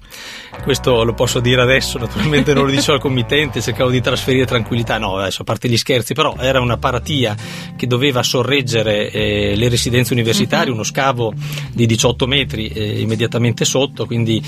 questo 0.62 1.02
lo 1.02 1.14
posso 1.14 1.40
dire 1.40 1.60
adesso, 1.60 1.98
naturalmente 1.98 2.54
non 2.54 2.66
lo 2.66 2.70
dicevo 2.70 2.94
al 2.94 3.00
committente, 3.00 3.60
cercavo 3.60 3.90
di 3.90 4.00
trasferire 4.00 4.46
tranquillità, 4.46 4.98
no 4.98 5.16
adesso 5.16 5.42
a 5.42 5.44
parte 5.44 5.68
gli 5.68 5.76
scherzi, 5.76 6.14
però 6.14 6.36
era 6.38 6.60
una 6.60 6.76
paratia 6.76 7.36
che 7.76 7.86
doveva 7.86 8.22
sorreggere 8.22 9.10
eh, 9.10 9.54
le 9.56 9.68
residenze 9.68 10.12
universitarie, 10.12 10.72
uno 10.72 10.84
scavo 10.84 11.32
di 11.78 11.86
18 11.86 12.26
metri 12.26 12.66
eh, 12.68 13.00
immediatamente 13.00 13.64
sotto, 13.64 14.04
quindi 14.04 14.42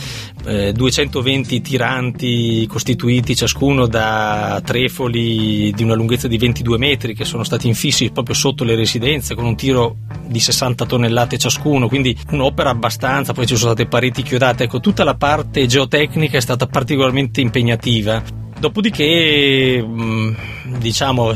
eh, 0.47 0.73
220 0.73 1.61
tiranti 1.61 2.67
costituiti 2.67 3.37
ciascuno 3.37 3.87
da 3.87 4.61
trefoli 4.65 5.71
di 5.73 5.83
una 5.85 5.95
lunghezza 5.95 6.27
di 6.27 6.37
22 6.39 6.77
metri 6.77 7.15
che 7.15 7.25
sono 7.25 7.45
stati 7.45 7.69
infissi 7.69 8.11
proprio 8.11 8.35
sotto 8.35 8.65
le 8.65 8.75
residenze 8.75 9.37
con 9.37 9.45
un 9.45 9.55
tiro 9.55 9.99
di 10.27 10.41
60 10.41 10.87
tonnellate 10.87 11.39
ciascuno, 11.39 11.87
quindi 11.87 12.17
un'opera 12.31 12.71
abbastanza, 12.71 13.33
poi 13.33 13.47
ci 13.47 13.55
sono 13.55 13.75
state 13.75 13.89
pareti 13.89 14.23
chiodate, 14.23 14.65
ecco 14.65 14.81
tutta 14.81 15.05
la 15.05 15.15
parte 15.15 15.67
geotecnica 15.67 16.37
è 16.37 16.41
stata 16.41 16.67
particolarmente 16.67 17.41
impegnativa. 17.41 18.23
Dopodiché, 18.59 19.83
mh, 19.83 20.79
diciamo, 20.79 21.33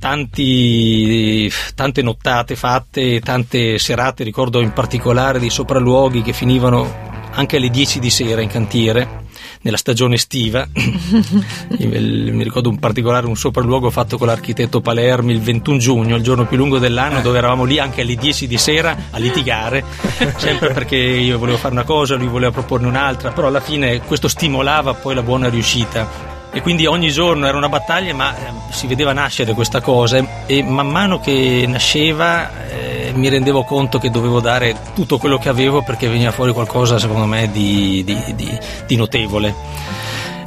tanti, 0.00 1.52
tante 1.76 2.02
nottate 2.02 2.56
fatte, 2.56 3.20
tante 3.20 3.78
serate, 3.78 4.24
ricordo 4.24 4.60
in 4.60 4.72
particolare 4.72 5.38
dei 5.38 5.50
sopralluoghi 5.50 6.22
che 6.22 6.32
finivano 6.32 7.08
anche 7.32 7.58
alle 7.58 7.68
10 7.68 8.00
di 8.00 8.10
sera 8.10 8.40
in 8.40 8.48
cantiere 8.48 9.28
nella 9.60 9.76
stagione 9.76 10.14
estiva. 10.14 10.66
Mi 10.72 12.42
ricordo 12.42 12.70
in 12.70 12.78
particolare 12.78 13.26
un 13.26 13.36
sopralluogo 13.36 13.90
fatto 13.90 14.16
con 14.16 14.26
l'architetto 14.26 14.80
Palermi 14.80 15.32
il 15.32 15.40
21 15.40 15.78
giugno, 15.78 16.16
il 16.16 16.22
giorno 16.22 16.46
più 16.46 16.56
lungo 16.56 16.78
dell'anno, 16.78 17.20
dove 17.20 17.36
eravamo 17.36 17.64
lì 17.64 17.78
anche 17.78 18.00
alle 18.00 18.16
10 18.16 18.46
di 18.46 18.56
sera 18.56 18.96
a 19.10 19.18
litigare, 19.18 19.84
sempre 20.38 20.72
perché 20.72 20.96
io 20.96 21.38
volevo 21.38 21.58
fare 21.58 21.74
una 21.74 21.84
cosa, 21.84 22.16
lui 22.16 22.26
voleva 22.26 22.52
proporne 22.52 22.86
un'altra, 22.86 23.32
però 23.32 23.48
alla 23.48 23.60
fine 23.60 24.00
questo 24.00 24.28
stimolava 24.28 24.94
poi 24.94 25.14
la 25.14 25.22
buona 25.22 25.50
riuscita 25.50 26.29
e 26.52 26.60
quindi 26.62 26.86
ogni 26.86 27.10
giorno 27.10 27.46
era 27.46 27.56
una 27.56 27.68
battaglia 27.68 28.12
ma 28.14 28.36
eh, 28.36 28.52
si 28.70 28.86
vedeva 28.86 29.12
nascere 29.12 29.54
questa 29.54 29.80
cosa. 29.80 30.44
E 30.46 30.62
man 30.62 30.88
mano 30.88 31.20
che 31.20 31.64
nasceva 31.68 32.50
eh, 32.68 33.12
mi 33.14 33.28
rendevo 33.28 33.64
conto 33.64 33.98
che 33.98 34.10
dovevo 34.10 34.40
dare 34.40 34.74
tutto 34.94 35.18
quello 35.18 35.38
che 35.38 35.48
avevo 35.48 35.82
perché 35.82 36.08
veniva 36.08 36.30
fuori 36.32 36.52
qualcosa 36.52 36.98
secondo 36.98 37.26
me 37.26 37.50
di, 37.50 38.02
di- 38.04 38.34
di- 38.34 38.58
di 38.86 38.96
notevole 38.96 39.54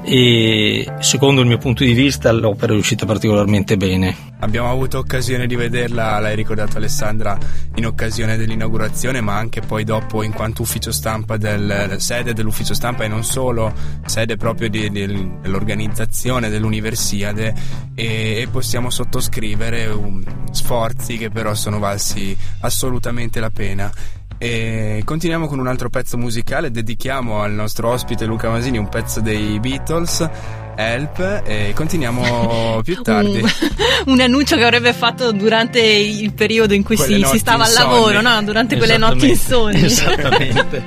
e 0.03 0.91
secondo 0.99 1.41
il 1.41 1.47
mio 1.47 1.57
punto 1.57 1.83
di 1.83 1.93
vista 1.93 2.31
l'opera 2.31 2.71
è 2.71 2.75
riuscita 2.75 3.05
particolarmente 3.05 3.77
bene 3.77 4.31
Abbiamo 4.43 4.69
avuto 4.69 4.97
occasione 4.97 5.47
di 5.47 5.55
vederla, 5.55 6.19
l'hai 6.19 6.35
ricordato 6.35 6.75
Alessandra, 6.75 7.37
in 7.75 7.85
occasione 7.85 8.35
dell'inaugurazione, 8.35 9.21
ma 9.21 9.37
anche 9.37 9.61
poi 9.61 9.85
dopo 9.85 10.21
in 10.21 10.33
quanto 10.33 10.63
ufficio 10.63 10.91
stampa 10.91 11.37
del 11.37 11.95
sede 11.99 12.33
dell'ufficio 12.33 12.73
stampa 12.73 13.05
e 13.05 13.07
non 13.07 13.23
solo, 13.23 13.73
sede 14.05 14.35
proprio 14.35 14.67
di- 14.67 14.89
del- 14.89 15.37
dell'organizzazione 15.39 16.49
dell'Universiade 16.49 17.55
e, 17.95 18.41
e 18.41 18.47
possiamo 18.51 18.89
sottoscrivere 18.89 19.85
um, 19.85 20.21
sforzi 20.51 21.15
che 21.15 21.29
però 21.29 21.53
sono 21.53 21.79
valsi 21.79 22.37
assolutamente 22.59 23.39
la 23.39 23.49
pena. 23.49 23.89
E 24.43 25.03
continuiamo 25.05 25.47
con 25.47 25.57
un 25.59 25.67
altro 25.67 25.89
pezzo 25.89 26.17
musicale, 26.17 26.69
dedichiamo 26.69 27.41
al 27.41 27.53
nostro 27.53 27.89
ospite 27.91 28.25
Luca 28.25 28.49
Masini 28.49 28.77
un 28.77 28.89
pezzo 28.89 29.21
dei 29.21 29.57
Beatles, 29.57 30.29
Help, 30.75 31.43
e 31.45 31.71
continuiamo 31.73 32.81
più 32.83 33.01
tardi. 33.01 33.39
Un, 33.39 33.49
un 34.07 34.19
annuncio 34.19 34.57
che 34.57 34.65
avrebbe 34.65 34.91
fatto 34.91 35.31
durante 35.31 35.79
il 35.79 36.33
periodo 36.33 36.73
in 36.73 36.83
cui 36.83 36.97
si, 36.97 37.23
si 37.23 37.37
stava 37.37 37.63
al 37.63 37.71
lavoro, 37.71 38.19
no? 38.19 38.43
durante 38.43 38.75
quelle 38.75 38.97
notti 38.97 39.29
insonni. 39.29 39.79
Esattamente. 39.87 40.83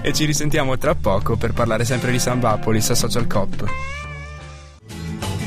E 0.00 0.14
ci 0.14 0.24
risentiamo 0.24 0.78
tra 0.78 0.94
poco 0.94 1.36
per 1.36 1.52
parlare 1.52 1.84
sempre 1.84 2.10
di 2.12 2.18
Sambapolis 2.18 2.88
a 2.88 2.94
Social 2.94 3.26
Cop. 3.26 3.62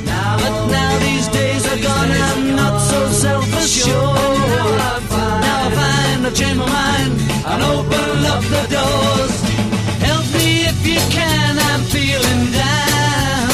Now, 0.03 0.37
but 0.37 0.71
now 0.71 0.99
these 0.99 1.27
days 1.31 1.65
are 1.65 1.81
gone, 1.81 2.11
I'm 2.11 2.55
not 2.55 2.79
so 2.79 3.09
self-assured. 3.09 3.95
Now 3.95 4.75
I 4.77 5.71
find 5.71 6.25
I've 6.29 6.35
changed 6.35 6.59
my 6.59 6.67
mind 6.67 7.28
and 7.45 7.63
open 7.63 8.25
up 8.33 8.43
the 8.43 8.63
doors. 8.75 9.35
Help 10.07 10.25
me 10.33 10.65
if 10.71 10.79
you 10.85 10.99
can, 11.09 11.57
I'm 11.69 11.83
feeling 11.95 12.51
down. 12.51 13.49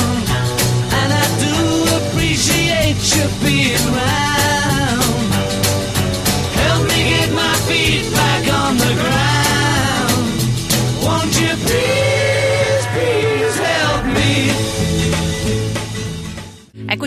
And 0.99 1.09
I 1.13 1.25
do 1.45 1.55
appreciate 1.99 3.01
you 3.15 3.25
being 3.43 3.93
round. 3.93 4.24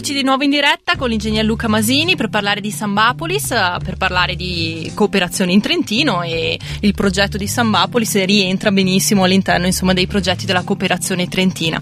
Eccoci 0.08 0.22
di 0.24 0.26
nuovo 0.26 0.44
in 0.44 0.48
diretta 0.48 0.96
con 0.96 1.10
l'ingegner 1.10 1.44
Luca 1.44 1.68
Masini 1.68 2.16
per 2.16 2.30
parlare 2.30 2.62
di 2.62 2.70
Sambapolis, 2.70 3.50
eh, 3.50 3.76
per 3.84 3.98
parlare 3.98 4.36
di 4.36 4.90
cooperazione 4.94 5.52
in 5.52 5.60
Trentino 5.60 6.22
e 6.22 6.58
il 6.80 6.94
progetto 6.94 7.36
di 7.36 7.46
Sambapolis 7.46 8.24
rientra 8.24 8.70
benissimo 8.70 9.24
all'interno 9.24 9.66
insomma, 9.66 9.92
dei 9.92 10.06
progetti 10.06 10.46
della 10.46 10.62
cooperazione 10.62 11.28
trentina. 11.28 11.78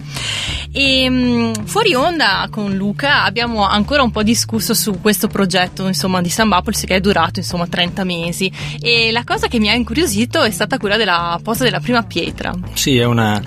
E, 0.72 1.08
mh, 1.08 1.66
fuori 1.66 1.94
onda 1.94 2.48
con 2.50 2.74
Luca 2.74 3.22
abbiamo 3.22 3.64
ancora 3.64 4.02
un 4.02 4.10
po' 4.10 4.24
discusso 4.24 4.74
su 4.74 5.00
questo 5.00 5.28
progetto 5.28 5.86
insomma, 5.86 6.20
di 6.20 6.28
Sambapolis 6.28 6.80
che 6.80 6.96
è 6.96 7.00
durato 7.00 7.38
insomma, 7.38 7.68
30 7.68 8.02
mesi 8.02 8.50
e 8.80 9.12
la 9.12 9.22
cosa 9.22 9.46
che 9.46 9.60
mi 9.60 9.68
ha 9.68 9.74
incuriosito 9.74 10.42
è 10.42 10.50
stata 10.50 10.78
quella 10.78 10.96
della 10.96 11.38
posa 11.40 11.62
della 11.62 11.78
prima 11.78 12.02
pietra. 12.02 12.52
Sì, 12.72 12.98
è 12.98 13.04
una, 13.04 13.40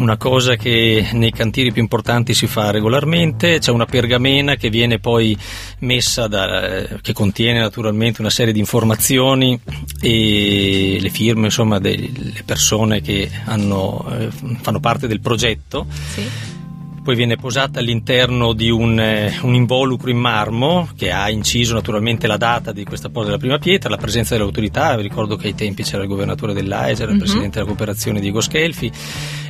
una 0.00 0.16
cosa 0.16 0.56
che 0.56 1.08
nei 1.12 1.30
cantieri 1.30 1.72
più 1.72 1.82
importanti 1.82 2.34
si 2.34 2.46
fa 2.46 2.70
regolarmente. 2.70 3.58
C'è 3.58 3.70
una 3.70 3.84
pergamena 3.84 4.56
che 4.56 4.70
viene 4.70 4.98
poi 4.98 5.36
messa, 5.80 6.26
da, 6.26 6.86
che 7.00 7.12
contiene 7.12 7.60
naturalmente 7.60 8.20
una 8.20 8.30
serie 8.30 8.52
di 8.52 8.58
informazioni 8.58 9.60
e 10.00 10.98
le 11.00 11.10
firme 11.10 11.46
insomma, 11.46 11.78
delle 11.78 12.42
persone 12.44 13.00
che 13.00 13.30
hanno, 13.44 14.06
eh, 14.18 14.28
fanno 14.60 14.80
parte 14.80 15.06
del 15.06 15.20
progetto. 15.20 15.86
Sì. 16.14 16.58
Poi 17.02 17.16
viene 17.16 17.36
posata 17.36 17.78
all'interno 17.80 18.52
di 18.52 18.68
un, 18.70 19.00
eh, 19.00 19.38
un 19.42 19.54
involucro 19.54 20.10
in 20.10 20.18
marmo 20.18 20.86
che 20.96 21.10
ha 21.10 21.30
inciso 21.30 21.72
naturalmente 21.74 22.26
la 22.26 22.36
data 22.36 22.72
di 22.72 22.84
questa 22.84 23.08
posa 23.08 23.26
della 23.28 23.38
prima 23.38 23.58
pietra, 23.58 23.88
la 23.88 23.96
presenza 23.96 24.34
delle 24.34 24.44
autorità, 24.46 24.94
vi 24.96 25.02
ricordo 25.02 25.36
che 25.36 25.46
ai 25.48 25.54
tempi 25.54 25.82
c'era 25.82 26.02
il 26.02 26.08
governatore 26.08 26.52
dell'AES, 26.52 27.00
era 27.00 27.08
il 27.10 27.16
Mhm. 27.16 27.18
presidente 27.22 27.54
della 27.54 27.64
cooperazione 27.66 28.20
Diego 28.20 28.40
Schelfi 28.42 28.92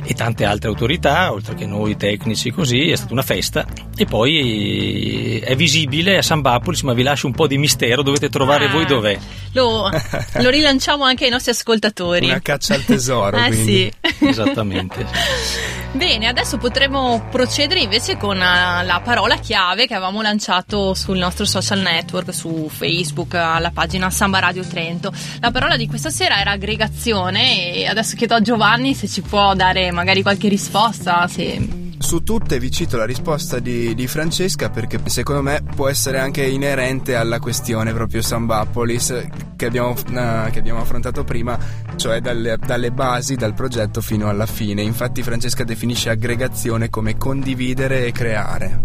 e 0.03 0.13
tante 0.13 0.45
altre 0.45 0.69
autorità, 0.69 1.31
oltre 1.33 1.53
che 1.55 1.65
noi 1.65 1.97
tecnici 1.97 2.51
così, 2.51 2.89
è 2.89 2.95
stata 2.95 3.11
una 3.13 3.21
festa 3.21 3.65
e 3.97 4.05
poi 4.05 5.39
è 5.39 5.55
visibile 5.55 6.17
a 6.17 6.21
San 6.21 6.39
Bapolis, 6.41 6.81
ma 6.83 6.93
vi 6.93 7.03
lascio 7.03 7.27
un 7.27 7.33
po' 7.33 7.47
di 7.47 7.57
mistero, 7.57 8.01
dovete 8.01 8.29
trovare 8.29 8.65
Ah, 8.65 8.71
voi 8.71 8.85
dov'è. 8.85 9.17
Lo, 9.53 9.89
lo 10.39 10.49
rilanciamo 10.49 11.03
anche 11.03 11.25
ai 11.25 11.29
nostri 11.29 11.51
ascoltatori. 11.51 12.27
Una 12.27 12.39
caccia 12.41 12.75
al 12.75 12.85
tesoro, 12.85 13.35
Eh 13.37 13.47
quindi. 13.47 13.91
sì. 14.17 14.25
Esattamente. 14.27 15.05
Bene, 15.93 16.27
adesso 16.27 16.57
potremo 16.57 17.27
procedere 17.29 17.81
invece 17.81 18.15
con 18.15 18.37
eh, 18.37 18.83
la 18.85 19.01
parola 19.03 19.35
chiave 19.35 19.87
che 19.87 19.93
avevamo 19.93 20.21
lanciato 20.21 20.93
sul 20.93 21.17
nostro 21.17 21.43
social 21.43 21.79
network, 21.79 22.33
su 22.33 22.69
Facebook, 22.69 23.33
alla 23.33 23.71
pagina 23.71 24.09
Samba 24.09 24.39
Radio 24.39 24.63
Trento. 24.65 25.11
La 25.41 25.51
parola 25.51 25.75
di 25.75 25.87
questa 25.87 26.09
sera 26.09 26.39
era 26.39 26.51
aggregazione 26.51 27.73
e 27.73 27.87
adesso 27.87 28.15
chiedo 28.15 28.35
a 28.35 28.41
Giovanni 28.41 28.93
se 28.93 29.09
ci 29.09 29.21
può 29.21 29.53
dare 29.53 29.91
magari 29.91 30.21
qualche 30.21 30.47
risposta. 30.47 31.27
Se... 31.27 31.80
Su 32.01 32.23
tutte 32.23 32.59
vi 32.59 32.71
cito 32.71 32.97
la 32.97 33.05
risposta 33.05 33.59
di, 33.59 33.93
di 33.93 34.07
Francesca 34.07 34.69
perché 34.69 34.99
secondo 35.05 35.43
me 35.43 35.63
può 35.75 35.87
essere 35.87 36.19
anche 36.19 36.43
inerente 36.43 37.15
alla 37.15 37.39
questione 37.39 37.93
proprio 37.93 38.23
Sambapolis 38.23 39.27
che 39.55 39.65
abbiamo, 39.67 39.91
eh, 39.95 40.49
che 40.51 40.59
abbiamo 40.59 40.81
affrontato 40.81 41.23
prima, 41.23 41.57
cioè 41.95 42.19
dalle, 42.19 42.57
dalle 42.57 42.91
basi, 42.91 43.35
dal 43.35 43.53
progetto 43.53 44.01
fino 44.01 44.29
alla 44.29 44.47
fine. 44.47 44.81
Infatti 44.81 45.21
Francesca 45.21 45.63
definisce 45.63 46.09
aggregazione 46.09 46.89
come 46.89 47.17
condividere 47.17 48.07
e 48.07 48.11
creare. 48.11 48.81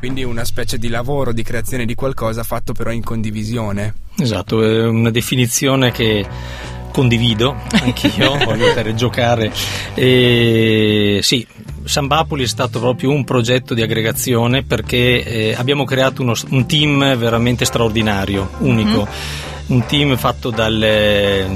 Quindi 0.00 0.24
una 0.24 0.44
specie 0.44 0.76
di 0.76 0.88
lavoro 0.88 1.32
di 1.32 1.44
creazione 1.44 1.84
di 1.84 1.94
qualcosa 1.94 2.42
fatto 2.42 2.72
però 2.72 2.90
in 2.90 3.04
condivisione. 3.04 3.94
Esatto, 4.16 4.62
è 4.62 4.86
una 4.86 5.10
definizione 5.10 5.92
che 5.92 6.26
condivido 6.90 7.54
anch'io, 7.80 8.36
voglio 8.44 8.72
per 8.74 8.92
giocare. 8.94 9.52
E 9.94 11.20
sì, 11.22 11.46
Sambapoli 11.84 12.44
è 12.44 12.46
stato 12.46 12.78
proprio 12.78 13.10
un 13.10 13.24
progetto 13.24 13.74
di 13.74 13.82
aggregazione 13.82 14.62
perché 14.62 15.22
eh, 15.24 15.54
abbiamo 15.56 15.84
creato 15.84 16.22
uno- 16.22 16.34
un 16.50 16.66
team 16.66 17.16
veramente 17.16 17.64
straordinario, 17.64 18.50
unico. 18.58 19.06
Un 19.70 19.86
team 19.86 20.16
fatto 20.16 20.50
dalle- 20.50 21.46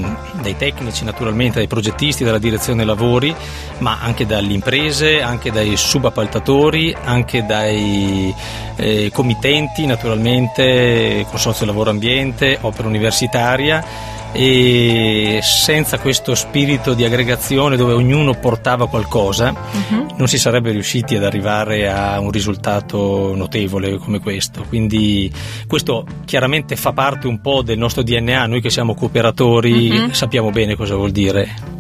dai 0.40 0.57
tecnici 0.57 1.05
naturalmente, 1.05 1.59
dai 1.59 1.66
progettisti, 1.66 2.22
dalla 2.22 2.38
direzione 2.38 2.85
lavori, 2.85 3.35
ma 3.79 3.98
anche 4.00 4.24
dalle 4.24 4.53
imprese, 4.53 5.20
anche 5.20 5.50
dai 5.50 5.77
subappaltatori, 5.77 6.94
anche 7.05 7.44
dai 7.44 8.33
eh, 8.77 9.11
committenti 9.12 9.87
naturalmente, 9.87 11.24
Consorzio 11.29 11.64
Lavoro 11.66 11.90
Ambiente, 11.90 12.59
Opera 12.61 12.88
Universitaria 12.88 13.85
e 14.37 15.38
senza 15.42 16.00
questo 16.00 16.35
spirito 16.35 16.92
di 16.94 17.05
aggregazione 17.05 17.77
dove 17.77 17.92
ognuno 17.92 18.35
portava 18.35 18.88
qualcosa 18.88 19.53
Mhm. 19.53 20.07
non 20.16 20.27
si 20.27 20.38
sarebbe 20.38 20.72
riusciti 20.72 21.14
ad 21.14 21.22
arrivare 21.22 21.88
a 21.88 22.18
un 22.18 22.33
risultato 22.33 23.33
notevole 23.37 23.96
come 23.98 24.18
questo. 24.18 24.64
Quindi 24.68 25.31
questo 25.68 26.05
chiaramente 26.24 26.74
fa 26.74 26.92
parte 26.92 27.29
un 27.29 27.40
po' 27.40 27.62
del 27.62 27.79
nostro 27.79 28.03
DNA, 28.04 28.46
noi 28.46 28.60
che 28.60 28.70
siamo 28.70 28.94
cooperatori 28.94 29.90
Mhm. 29.90 30.10
sappiamo 30.12 30.50
bene 30.50 30.76
cosa 30.76 30.94
vuol 30.94 31.10
dire. 31.10 31.72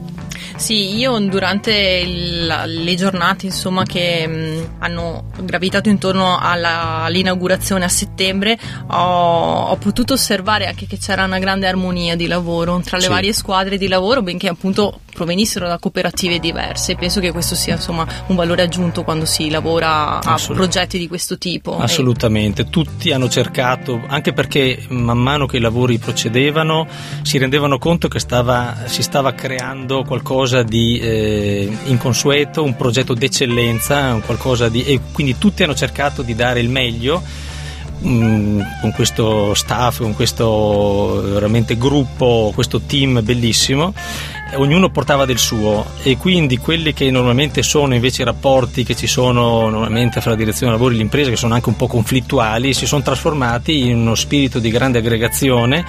Sì, 0.56 0.94
io 0.96 1.18
durante 1.18 1.72
il- 1.72 2.46
le 2.46 2.94
giornate 2.94 3.46
insomma, 3.46 3.82
che 3.82 4.26
mh, 4.26 4.76
hanno 4.78 5.24
gravitato 5.42 5.88
intorno 5.88 6.38
alla- 6.38 7.02
all'inaugurazione 7.02 7.84
a 7.84 7.88
settembre 7.88 8.56
ho, 8.88 9.64
ho 9.70 9.76
potuto 9.76 10.12
osservare 10.14 10.66
anche 10.66 10.86
che 10.86 10.96
c'era 10.96 11.24
una 11.24 11.40
grande 11.40 11.66
armonia 11.66 12.14
di 12.14 12.28
lavoro 12.28 12.80
tra 12.84 12.98
le 12.98 13.02
Sì. 13.02 13.08
varie 13.08 13.32
squadre 13.32 13.76
di 13.76 13.88
lavoro, 13.88 14.22
benché 14.22 14.48
appunto 14.48 15.00
provenissero 15.14 15.66
da 15.66 15.78
cooperative 15.78 16.38
diverse. 16.38 16.96
Penso 16.96 17.20
che 17.20 17.32
questo 17.32 17.54
sia 17.54 17.74
insomma 17.76 18.06
un 18.26 18.36
valore 18.36 18.62
aggiunto 18.62 19.02
quando 19.04 19.24
si 19.24 19.48
lavora 19.48 20.20
a 20.20 20.38
progetti 20.48 20.98
di 20.98 21.08
questo 21.08 21.38
tipo. 21.38 21.78
Assolutamente, 21.78 22.68
tutti 22.68 23.12
hanno 23.12 23.28
cercato, 23.28 24.02
anche 24.06 24.34
perché 24.34 24.84
man 24.88 25.18
mano 25.18 25.46
che 25.46 25.56
i 25.56 25.60
lavori 25.60 25.98
procedevano 25.98 26.86
si 27.22 27.38
rendevano 27.38 27.78
conto 27.78 28.08
che 28.08 28.18
stava- 28.18 28.74
si 28.86 29.02
stava 29.02 29.32
creando 29.32 30.02
qualcosa 30.04 30.62
di 30.62 30.98
eh, 30.98 31.78
inconsueto, 31.84 32.62
un 32.62 32.76
progetto 32.76 33.14
d'eccellenza, 33.14 34.12
un 34.12 34.22
qualcosa 34.22 34.68
di, 34.68 34.84
e 34.84 35.00
quindi 35.12 35.38
tutti 35.38 35.62
hanno 35.62 35.74
cercato 35.74 36.22
di 36.22 36.34
dare 36.34 36.60
il 36.60 36.68
meglio 36.68 37.22
mm, 38.04 38.60
con 38.80 38.92
questo 38.92 39.54
staff, 39.54 40.00
con 40.00 40.14
questo 40.14 41.22
veramente 41.22 41.76
gruppo, 41.78 42.50
questo 42.54 42.80
team 42.80 43.22
bellissimo 43.22 43.94
ognuno 44.56 44.88
portava 44.90 45.24
del 45.24 45.38
suo 45.38 45.84
e 46.02 46.16
quindi 46.16 46.58
quelli 46.58 46.92
che 46.92 47.10
normalmente 47.10 47.62
sono 47.62 47.94
invece 47.94 48.22
i 48.22 48.24
rapporti 48.24 48.84
che 48.84 48.94
ci 48.94 49.06
sono 49.06 49.68
normalmente 49.68 50.20
fra 50.20 50.30
la 50.30 50.36
direzione 50.36 50.70
dei 50.72 50.78
lavori 50.80 50.96
e 50.96 50.98
l'impresa 50.98 51.30
che 51.30 51.36
sono 51.36 51.54
anche 51.54 51.68
un 51.68 51.76
po' 51.76 51.86
conflittuali 51.86 52.72
si 52.74 52.86
sono 52.86 53.02
trasformati 53.02 53.88
in 53.88 53.98
uno 53.98 54.14
spirito 54.14 54.58
di 54.58 54.70
grande 54.70 54.98
aggregazione 54.98 55.84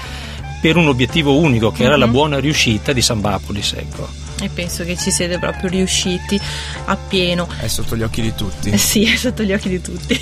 per 0.62 0.78
un 0.78 0.88
obiettivo 0.88 1.36
unico 1.38 1.72
che 1.72 1.84
era 1.84 1.96
la 1.98 2.06
Mhm. 2.06 2.12
buona 2.12 2.40
riuscita 2.40 2.92
di 2.94 3.02
Sambapolis 3.02 3.74
ecco. 3.74 4.08
E 4.42 4.50
penso 4.50 4.84
che 4.84 4.98
ci 4.98 5.12
siete 5.12 5.40
proprio 5.40 5.70
riusciti 5.70 6.40
appieno. 6.86 7.48
È 7.58 7.68
sotto 7.68 7.96
gli 7.96 8.04
occhi 8.04 8.22
di 8.22 8.36
tutti. 8.36 8.70
Eh 8.70 8.78
Sì, 8.78 9.06
è 9.12 9.16
sotto 9.16 9.44
gli 9.44 9.54
occhi 9.54 9.70
di 9.70 9.82
tutti. 9.82 10.22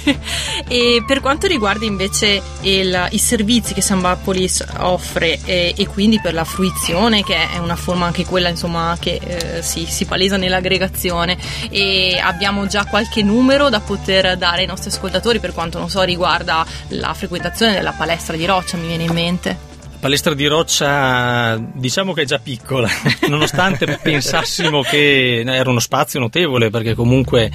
e 0.68 1.04
per 1.06 1.20
quanto 1.20 1.48
riguarda 1.48 1.86
invece 1.86 2.42
il- 2.62 3.08
i 3.12 3.18
servizi 3.18 3.74
che 3.74 3.82
Sambapolis 3.82 4.64
offre 4.78 5.40
eh, 5.46 5.74
e 5.76 5.88
quindi 5.88 6.20
per 6.22 6.34
la 6.34 6.44
fruizione, 6.44 7.24
che 7.24 7.50
è 7.50 7.58
una 7.58 7.76
forma 7.76 8.06
anche 8.06 8.24
quella 8.26 8.50
insomma 8.50 8.96
che 9.00 9.20
eh, 9.24 9.62
si, 9.64 9.86
si 9.90 10.06
palesa 10.06 10.38
nell'aggregazione, 10.38 11.38
e 11.70 12.20
abbiamo 12.22 12.68
già 12.68 12.86
qualche 12.86 13.24
numero 13.24 13.70
da 13.70 13.80
poter 13.80 14.38
dare 14.38 14.62
ai 14.62 14.68
nostri 14.68 14.90
ascoltatori 14.92 15.40
per 15.40 15.54
quanto 15.54 15.80
non 15.80 15.90
so 15.90 16.02
riguarda 16.04 16.66
la 16.90 17.14
frequentazione 17.16 17.74
della 17.74 17.92
palestra 17.94 18.36
di 18.38 18.46
Roccia, 18.46 18.78
mi 18.78 18.88
viene 18.88 19.04
in 19.04 19.12
mente. 19.12 19.72
Palestra 20.04 20.34
di 20.34 20.48
roccia 20.48 21.58
diciamo 21.58 22.12
che 22.12 22.24
è 22.24 22.26
già 22.26 22.38
piccola, 22.38 22.90
nonostante 23.30 24.00
pensassimo 24.04 24.82
che 24.82 25.46
era 25.48 25.70
uno 25.70 25.80
spazio 25.80 26.20
notevole 26.20 26.70
perché 26.70 26.94
comunque 26.94 27.50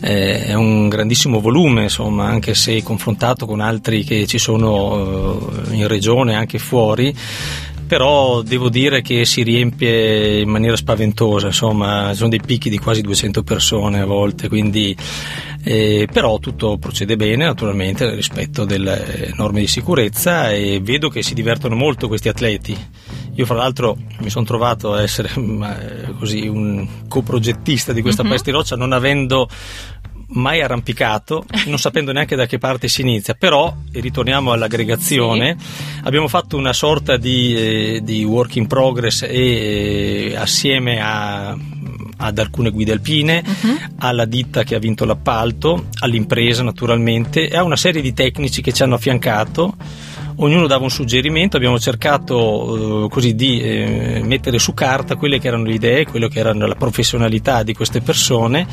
eh, 0.00 0.46
è 0.46 0.54
un 0.54 0.88
grandissimo 0.88 1.40
volume, 1.40 1.82
insomma, 1.82 2.24
anche 2.24 2.54
se 2.54 2.82
confrontato 2.82 3.44
con 3.44 3.60
altri 3.60 4.02
che 4.02 4.26
ci 4.26 4.38
sono 4.38 5.50
eh, 5.68 5.74
in 5.74 5.88
regione, 5.88 6.36
anche 6.36 6.58
fuori. 6.58 7.14
Però 7.86 8.40
devo 8.40 8.70
dire 8.70 9.02
che 9.02 9.26
si 9.26 9.42
riempie 9.42 10.40
in 10.40 10.48
maniera 10.48 10.76
spaventosa, 10.76 11.48
insomma, 11.48 12.14
sono 12.14 12.28
dei 12.30 12.40
picchi 12.40 12.70
di 12.70 12.78
quasi 12.78 13.02
200 13.02 13.42
persone 13.42 14.00
a 14.00 14.06
volte, 14.06 14.48
quindi 14.48 14.96
eh, 15.62 16.08
però 16.12 16.38
tutto 16.38 16.78
procede 16.78 17.16
bene 17.16 17.44
naturalmente 17.44 18.04
nel 18.06 18.14
rispetto 18.14 18.64
delle 18.64 19.32
norme 19.36 19.60
di 19.60 19.66
sicurezza 19.66 20.50
e 20.50 20.80
vedo 20.82 21.08
che 21.08 21.22
si 21.22 21.34
divertono 21.34 21.74
molto 21.74 22.08
questi 22.08 22.28
atleti. 22.28 22.76
Io 23.34 23.46
fra 23.46 23.56
l'altro 23.56 23.96
mi 24.20 24.30
sono 24.30 24.44
trovato 24.44 24.92
a 24.94 25.02
essere 25.02 25.30
eh, 25.36 26.12
così 26.18 26.46
un 26.46 26.86
coprogettista 27.08 27.92
di 27.92 28.02
questa 28.02 28.22
Mhm. 28.22 28.28
di 28.42 28.50
roccia 28.50 28.76
non 28.76 28.92
avendo 28.92 29.48
mai 30.32 30.62
arrampicato, 30.62 31.44
non 31.66 31.78
sapendo 31.78 32.12
neanche 32.12 32.36
da 32.36 32.46
che 32.46 32.58
parte 32.58 32.86
si 32.86 33.00
inizia, 33.00 33.34
però, 33.34 33.74
ritorniamo 33.92 34.52
all'aggregazione, 34.52 35.56
abbiamo 36.04 36.28
fatto 36.28 36.56
una 36.56 36.72
sorta 36.72 37.16
di, 37.16 37.54
eh, 37.56 38.00
di 38.04 38.22
work 38.22 38.54
in 38.54 38.68
progress 38.68 39.22
e 39.22 40.30
eh, 40.30 40.36
assieme 40.36 41.00
a- 41.02 41.56
ad 42.30 42.38
alcune 42.38 42.70
guide 42.70 42.92
alpine, 42.92 43.42
Mhm. 43.44 43.78
alla 43.98 44.24
ditta 44.24 44.64
che 44.64 44.74
ha 44.74 44.78
vinto 44.78 45.04
l'appalto, 45.04 45.86
all'impresa 46.00 46.62
naturalmente 46.62 47.48
e 47.48 47.56
a 47.56 47.62
una 47.62 47.76
serie 47.76 48.02
di 48.02 48.12
tecnici 48.12 48.62
che 48.62 48.72
ci 48.72 48.82
hanno 48.82 48.94
affiancato. 48.96 49.74
Ognuno 50.42 50.66
dava 50.66 50.84
un 50.84 50.90
suggerimento, 50.90 51.58
abbiamo 51.58 51.78
cercato 51.78 53.04
eh, 53.04 53.08
così 53.10 53.34
di 53.34 53.60
eh, 53.60 54.22
mettere 54.24 54.58
su 54.58 54.72
carta 54.72 55.16
quelle 55.16 55.38
che 55.38 55.48
erano 55.48 55.64
le 55.64 55.74
idee, 55.74 56.06
quello 56.06 56.28
che 56.28 56.38
era 56.38 56.54
la 56.54 56.74
professionalità 56.76 57.62
di 57.62 57.74
queste 57.74 58.00
persone 58.00 58.66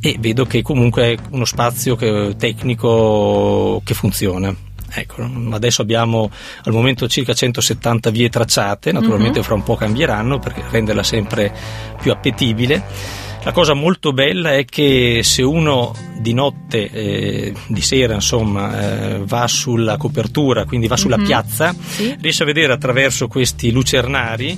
e 0.00 0.16
vedo 0.18 0.46
che 0.46 0.62
comunque 0.62 1.12
è 1.12 1.16
uno 1.32 1.44
spazio 1.44 1.96
che- 1.96 2.34
tecnico 2.38 3.82
che 3.84 3.92
funziona. 3.94 4.54
Ecco, 4.94 5.26
adesso 5.52 5.80
abbiamo 5.82 6.30
al 6.64 6.72
momento 6.72 7.08
circa 7.08 7.32
170 7.34 8.10
vie 8.10 8.28
tracciate, 8.28 8.92
naturalmente 8.92 9.38
Mhm. 9.38 9.44
fra 9.44 9.54
un 9.54 9.62
po' 9.62 9.76
cambieranno 9.76 10.38
per 10.38 10.54
renderla 10.70 11.02
sempre 11.02 11.52
più 12.00 12.10
appetibile. 12.12 13.20
La 13.44 13.50
cosa 13.52 13.74
molto 13.74 14.12
bella 14.12 14.54
è 14.54 14.64
che 14.64 15.20
se 15.24 15.42
uno 15.42 15.92
di 16.20 16.32
notte, 16.32 16.88
eh, 16.90 17.52
di 17.66 17.80
sera 17.80 18.14
insomma, 18.14 19.14
eh, 19.14 19.18
va 19.24 19.48
sulla 19.48 19.96
copertura, 19.96 20.64
quindi 20.64 20.86
va 20.86 20.96
sulla 20.96 21.16
Mhm. 21.18 21.24
piazza, 21.24 21.74
Sì. 21.76 22.14
riesce 22.20 22.44
a 22.44 22.46
vedere 22.46 22.72
attraverso 22.72 23.26
questi 23.26 23.72
lucernari 23.72 24.56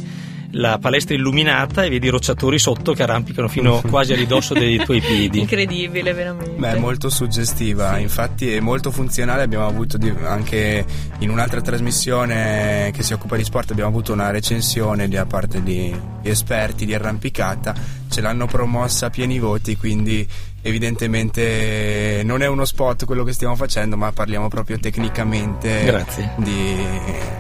la 0.55 0.79
palestra 0.79 1.15
illuminata 1.15 1.85
e 1.85 1.89
vedi 1.89 2.07
i 2.07 2.11
rocciatori 2.11 2.59
sotto 2.59 2.93
che 2.93 3.03
arrampicano 3.03 3.49
fino 3.49 3.81
quasi 3.89 4.13
a 4.13 4.17
ridosso 4.17 4.55
dei 4.55 4.79
tuoi 4.79 5.01
piedi. 5.01 5.41
Incredibile, 5.41 6.13
veramente. 6.13 6.51
Beh, 6.57 6.73
è 6.73 6.79
molto 6.79 7.09
suggestiva, 7.11 7.99
infatti 7.99 8.53
è 8.53 8.61
molto 8.61 8.91
funzionale. 8.91 9.43
Abbiamo 9.43 9.67
avuto 9.67 9.97
di- 9.97 10.13
anche 10.25 10.85
in 11.19 11.31
un'altra 11.31 11.61
trasmissione 11.61 12.91
che 12.95 13.03
si 13.03 13.13
occupa 13.13 13.37
di 13.37 13.45
sport, 13.45 13.71
abbiamo 13.71 13.91
avuto 13.91 14.13
una 14.13 14.31
recensione 14.31 15.09
da 15.09 15.27
parte 15.27 15.63
di 15.63 15.95
esperti 16.23 16.85
di 16.85 16.95
arrampicata. 16.95 18.03
Ce 18.15 18.21
l'hanno 18.21 18.47
promossa 18.47 19.07
a 19.07 19.11
pieni 19.11 19.41
voti, 19.41 19.77
quindi 19.77 20.25
evidentemente 20.63 22.23
non 22.25 22.43
è 22.43 22.47
uno 22.47 22.65
spot 22.65 23.07
quello 23.07 23.25
che 23.25 23.33
stiamo 23.33 23.57
facendo, 23.57 23.97
ma 23.97 24.13
parliamo 24.13 24.47
proprio 24.47 24.79
tecnicamente 24.79 26.07
di, 26.37 26.77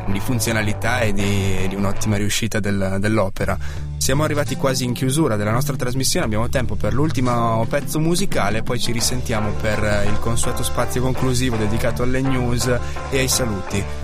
di 0.06 0.18
funzionalità 0.18 0.98
e 0.98 1.12
di, 1.12 1.68
di 1.68 1.76
un'ottima 1.76 2.16
riuscita 2.16 2.58
del- 2.58 2.96
dell'opera. 2.98 3.56
Siamo 3.98 4.24
arrivati 4.24 4.56
quasi 4.56 4.82
in 4.82 4.94
chiusura 4.94 5.36
della 5.36 5.52
nostra 5.52 5.76
trasmissione, 5.76 6.26
abbiamo 6.26 6.48
tempo 6.48 6.74
per 6.74 6.92
l'ultimo 6.92 7.64
pezzo 7.68 8.00
musicale, 8.00 8.64
poi 8.64 8.80
ci 8.80 8.90
risentiamo 8.90 9.50
per 9.52 10.08
il 10.08 10.18
consueto 10.18 10.64
spazio 10.64 11.00
conclusivo 11.02 11.54
dedicato 11.54 12.02
alle 12.02 12.20
news 12.20 12.66
e 13.10 13.18
ai 13.20 13.28
saluti. 13.28 14.03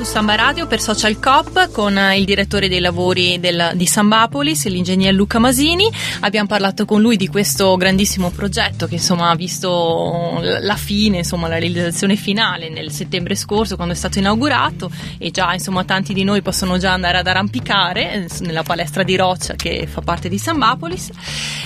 Su 0.00 0.06
Samba 0.06 0.34
Radio 0.34 0.66
per 0.66 0.80
Social 0.80 1.20
Cop 1.20 1.70
con 1.72 1.98
eh, 1.98 2.18
il 2.18 2.24
direttore 2.24 2.68
dei 2.68 2.80
lavori 2.80 3.38
del- 3.38 3.72
di 3.74 3.86
Sambapolis, 3.86 4.66
l'ingegner 4.66 5.12
Luca 5.12 5.38
Masini. 5.38 5.90
Abbiamo 6.20 6.46
parlato 6.46 6.86
con 6.86 7.02
lui 7.02 7.18
di 7.18 7.28
questo 7.28 7.76
grandissimo 7.76 8.30
progetto 8.30 8.86
che 8.86 8.94
insomma 8.94 9.28
ha 9.28 9.34
visto 9.34 10.40
la 10.42 10.76
fine, 10.76 11.18
insomma 11.18 11.48
la 11.48 11.58
realizzazione 11.58 12.16
finale 12.16 12.70
nel 12.70 12.90
settembre 12.90 13.34
scorso 13.34 13.76
quando 13.76 13.92
è 13.92 13.96
stato 13.96 14.18
inaugurato 14.18 14.90
e 15.18 15.30
già 15.30 15.52
insomma 15.52 15.84
tanti 15.84 16.14
di 16.14 16.24
noi 16.24 16.40
possono 16.40 16.78
già 16.78 16.92
andare 16.92 17.18
ad 17.18 17.26
arrampicare 17.26 18.12
eh, 18.12 18.26
nella 18.40 18.62
palestra 18.62 19.02
di 19.02 19.16
roccia 19.16 19.54
che 19.54 19.86
fa 19.86 20.00
parte 20.00 20.30
di 20.30 20.38
Sambapolis. 20.38 21.10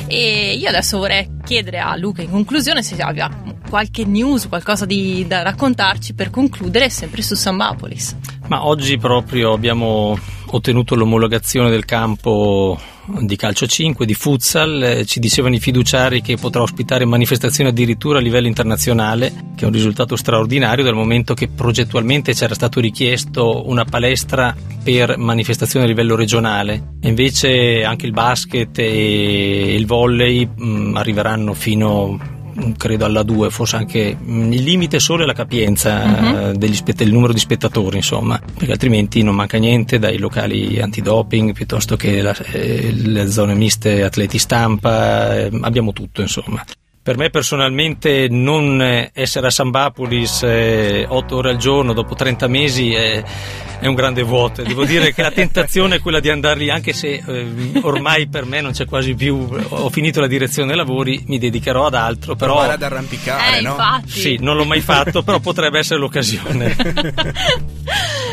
E 0.09 0.57
io 0.57 0.69
adesso 0.69 0.99
vorrei 0.99 1.34
chiedere 1.45 1.79
a 1.79 1.95
Luca 1.97 2.23
in 2.23 2.31
conclusione 2.31 2.83
se 2.83 3.01
abbia 3.01 3.31
qualche 3.69 4.05
news, 4.05 4.49
qualcosa 4.49 4.85
di- 4.87 5.25
da 5.27 5.43
raccontarci 5.43 6.15
per 6.15 6.31
concludere 6.31 6.91
sempre 6.91 7.23
su 7.23 7.35
Sambapolis. 7.35 8.17
Ma 8.49 8.67
oggi 8.67 8.99
proprio 8.99 9.53
abbiamo 9.53 10.19
ottenuto 10.47 10.95
l'omologazione 10.95 11.71
del 11.71 11.85
campo 11.85 12.79
di 13.07 13.37
calcio 13.37 13.67
5, 13.67 14.07
di 14.07 14.15
futsal, 14.15 14.83
Eh, 14.83 15.05
ci 15.05 15.21
dicevano 15.21 15.55
i 15.55 15.61
fiduciari 15.61 16.21
che 16.21 16.37
potrà 16.37 16.63
ospitare 16.63 17.05
manifestazioni 17.05 17.71
addirittura 17.71 18.19
a 18.19 18.21
livello 18.21 18.47
internazionale, 18.47 19.33
che 19.55 19.65
è 19.65 19.67
un 19.67 19.73
risultato 19.73 20.17
straordinario 20.17 20.85
dal 20.85 20.95
momento 20.95 21.35
che 21.35 21.49
progettualmente 21.49 22.33
c'era 22.33 22.55
stato 22.55 22.81
richiesto 22.81 23.69
una 23.69 23.85
palestra 23.85 24.55
per 24.83 25.17
manifestazioni 25.17 25.85
a 25.85 25.89
livello 25.89 26.17
regionale. 26.17 26.97
Invece 27.03 27.85
anche 27.85 28.07
il 28.07 28.13
basket 28.13 28.79
e 28.79 29.75
il 29.75 29.87
volley 29.87 30.47
mh, 30.47 30.97
arriveranno 30.97 31.55
fino 31.55 32.34
credo 32.77 33.05
alla 33.05 33.23
2, 33.23 33.51
forse 33.51 33.77
anche 33.77 34.17
il 34.27 34.63
limite 34.63 34.99
solo 34.99 35.23
è 35.23 35.27
la 35.27 35.33
capienza 35.33 36.05
Mhm. 36.05 36.35
eh, 36.37 36.53
degli 36.55 36.75
spett- 36.75 37.01
il 37.01 37.13
numero 37.13 37.33
di 37.33 37.39
spettatori, 37.39 37.97
insomma, 37.97 38.41
perché 38.57 38.73
altrimenti 38.73 39.23
non 39.23 39.35
manca 39.35 39.59
niente 39.59 39.99
dai 39.99 40.19
locali 40.19 40.81
antidoping 40.81 41.53
piuttosto 41.53 41.97
che 41.97 42.23
la- 42.23 42.37
eh, 42.53 42.93
le 42.93 43.31
zone 43.31 43.55
miste 43.55 44.03
atleti 44.03 44.39
stampa, 44.39 45.37
eh, 45.37 45.51
abbiamo 45.63 45.93
tutto, 45.93 46.21
insomma. 46.21 46.65
Per 47.05 47.19
me 47.19 47.29
personalmente 47.29 48.29
non 48.31 48.81
eh, 48.81 49.11
essere 49.13 49.49
a 49.49 49.51
Sambapolis 49.51 50.43
eh, 50.43 51.05
8 51.07 51.37
ore 51.37 51.51
al 51.51 51.59
giorno 51.59 51.93
dopo 51.93 52.15
30 52.15 52.49
mesi 52.49 52.95
è, 52.95 53.23
è 53.79 53.87
un 53.87 53.95
grande 53.95 54.23
vuoto. 54.23 54.63
Devo 54.63 54.87
dire 54.89 55.13
che 55.13 55.21
la 55.21 55.31
tentazione 55.31 55.97
è 55.97 56.01
quella 56.01 56.19
di 56.19 56.31
andare 56.31 56.61
lì, 56.61 56.71
anche 56.71 56.95
se 56.95 57.23
eh, 57.23 57.73
ormai 57.83 58.27
per 58.27 58.47
me 58.47 58.63
non 58.63 58.73
c'è 58.73 58.87
quasi 58.87 59.15
più, 59.15 59.47
ho 59.69 59.91
finito 59.91 60.23
la 60.23 60.27
direzione 60.27 60.69
dei 60.69 60.79
lavori, 60.79 61.23
mi 61.27 61.37
dedicherò 61.37 61.85
ad 61.85 61.95
altro, 61.95 62.37
però 62.37 62.53
Provare 62.55 62.73
ad 62.73 62.83
arrampicare, 62.83 63.59
eh, 63.59 63.61
no? 63.61 63.73
infatti. 63.73 64.09
sì, 64.09 64.39
non 64.41 64.57
l'ho 64.57 64.65
mai 64.65 64.81
fatto, 64.81 65.23
però 65.23 65.41
potrebbe 65.41 65.81
essere 65.81 66.01
l'occasione. 66.01 66.75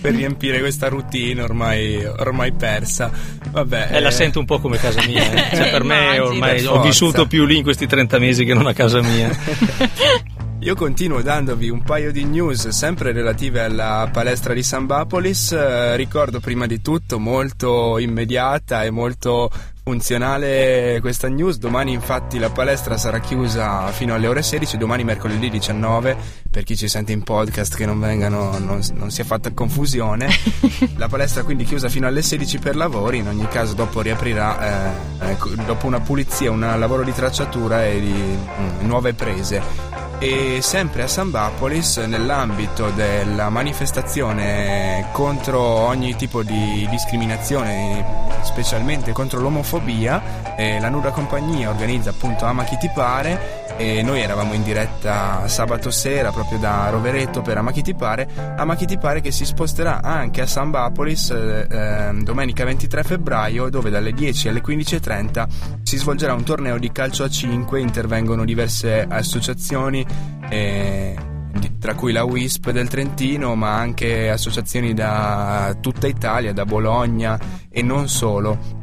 Per 0.00 0.14
riempire 0.14 0.60
questa 0.60 0.88
routine 0.88 1.42
ormai, 1.42 2.04
ormai 2.04 2.52
persa. 2.52 3.10
Vabbè, 3.50 3.88
Eh, 3.92 4.00
la 4.00 4.08
eh, 4.08 4.12
sento 4.12 4.38
un 4.38 4.44
po' 4.44 4.58
come 4.60 4.78
casa 4.78 5.04
mia. 5.06 5.50
eh. 5.50 5.56
Cioè, 5.56 5.70
per 5.70 5.82
me 5.82 6.18
ormai 6.18 6.64
ho 6.64 6.80
vissuto 6.82 7.26
più 7.26 7.44
lì 7.44 7.56
in 7.56 7.62
questi 7.62 7.86
30 7.86 8.18
mesi 8.18 8.44
che 8.44 8.54
non 8.54 8.66
a 8.66 8.72
casa 8.72 9.00
mia. 9.02 9.30
Io 10.60 10.74
continuo 10.74 11.22
dandovi 11.22 11.68
un 11.70 11.82
paio 11.82 12.10
di 12.10 12.24
news 12.24 12.68
sempre 12.68 13.12
relative 13.12 13.60
alla 13.60 14.08
palestra 14.12 14.54
di 14.54 14.62
Sambapolis. 14.64 15.52
Eh, 15.52 15.94
ricordo 15.96 16.40
prima 16.40 16.66
di 16.66 16.80
tutto 16.80 17.18
molto 17.20 17.96
immediata 17.98 18.82
e 18.82 18.90
molto 18.90 19.50
Funzionale 19.88 20.98
questa 21.00 21.28
news, 21.28 21.56
domani 21.56 21.94
infatti 21.94 22.38
la 22.38 22.50
palestra 22.50 22.98
sarà 22.98 23.20
chiusa 23.20 23.90
fino 23.90 24.12
alle 24.12 24.26
ore 24.26 24.42
16, 24.42 24.76
domani 24.76 25.02
mercoledì 25.02 25.48
19, 25.48 26.14
per 26.50 26.62
chi 26.62 26.76
ci 26.76 26.88
sente 26.88 27.12
in 27.12 27.22
podcast 27.22 27.74
che 27.74 27.86
non 27.86 27.98
vengano, 27.98 28.58
non, 28.58 28.82
non 28.92 29.10
sia 29.10 29.24
fatta 29.24 29.50
confusione. 29.54 30.28
La 30.96 31.08
palestra 31.08 31.42
quindi 31.42 31.64
chiusa 31.64 31.88
fino 31.88 32.06
alle 32.06 32.20
16 32.20 32.58
per 32.58 32.76
lavori, 32.76 33.16
in 33.16 33.28
ogni 33.28 33.48
caso 33.48 33.72
dopo 33.72 34.02
riaprirà 34.02 34.90
eh, 35.22 35.30
ecco, 35.30 35.48
dopo 35.64 35.86
una 35.86 36.00
pulizia, 36.00 36.50
un 36.50 36.60
lavoro 36.60 37.02
di 37.02 37.14
tracciatura 37.14 37.86
e 37.86 37.98
di 37.98 38.12
mm, 38.12 38.86
nuove 38.86 39.14
prese. 39.14 39.96
E 40.18 40.58
sempre 40.60 41.04
a 41.04 41.08
Sambapolis, 41.08 41.96
nell'ambito 41.98 42.90
della 42.90 43.48
manifestazione 43.48 45.08
contro 45.12 45.60
ogni 45.60 46.14
tipo 46.16 46.42
di 46.42 46.86
discriminazione, 46.90 48.27
specialmente 48.58 49.12
contro 49.12 49.38
l'omofobia, 49.38 50.56
eh, 50.56 50.80
la 50.80 50.88
Nuda 50.88 51.10
Compagnia 51.10 51.68
organizza 51.68 52.10
appunto 52.10 52.44
Ama 52.44 52.64
chi 52.64 52.76
ti 52.76 52.90
pare 52.92 53.76
e 53.76 54.02
noi 54.02 54.20
eravamo 54.20 54.52
in 54.52 54.64
diretta 54.64 55.46
sabato 55.46 55.92
sera 55.92 56.32
proprio 56.32 56.58
da 56.58 56.90
Rovereto 56.90 57.40
per 57.40 57.56
Ama 57.56 57.70
chi 57.70 57.82
ti 57.82 57.94
pare, 57.94 58.28
Ama 58.56 58.74
chi 58.74 58.84
ti 58.84 58.98
pare 58.98 59.20
che 59.20 59.30
si 59.30 59.44
sposterà 59.44 60.02
anche 60.02 60.40
a 60.40 60.46
Sambapolis 60.46 61.30
eh, 61.30 61.68
ehm, 61.70 62.24
domenica 62.24 62.64
23 62.64 63.04
febbraio 63.04 63.68
dove 63.68 63.90
dalle 63.90 64.10
10 64.10 64.48
alle 64.48 64.60
15.30 64.60 65.46
si 65.84 65.96
svolgerà 65.96 66.34
un 66.34 66.42
torneo 66.42 66.78
di 66.78 66.90
calcio 66.90 67.22
a 67.22 67.28
5, 67.28 67.78
intervengono 67.78 68.44
diverse 68.44 69.06
associazioni 69.08 70.04
eh, 70.48 71.37
di- 71.58 71.78
tra 71.78 71.94
cui 71.94 72.12
la 72.12 72.24
WISP 72.24 72.70
del 72.70 72.88
Trentino, 72.88 73.54
ma 73.54 73.74
anche 73.76 74.30
associazioni 74.30 74.94
da 74.94 75.76
tutta 75.80 76.06
Italia, 76.06 76.52
da 76.52 76.64
Bologna 76.64 77.38
e 77.70 77.82
non 77.82 78.08
solo. 78.08 78.76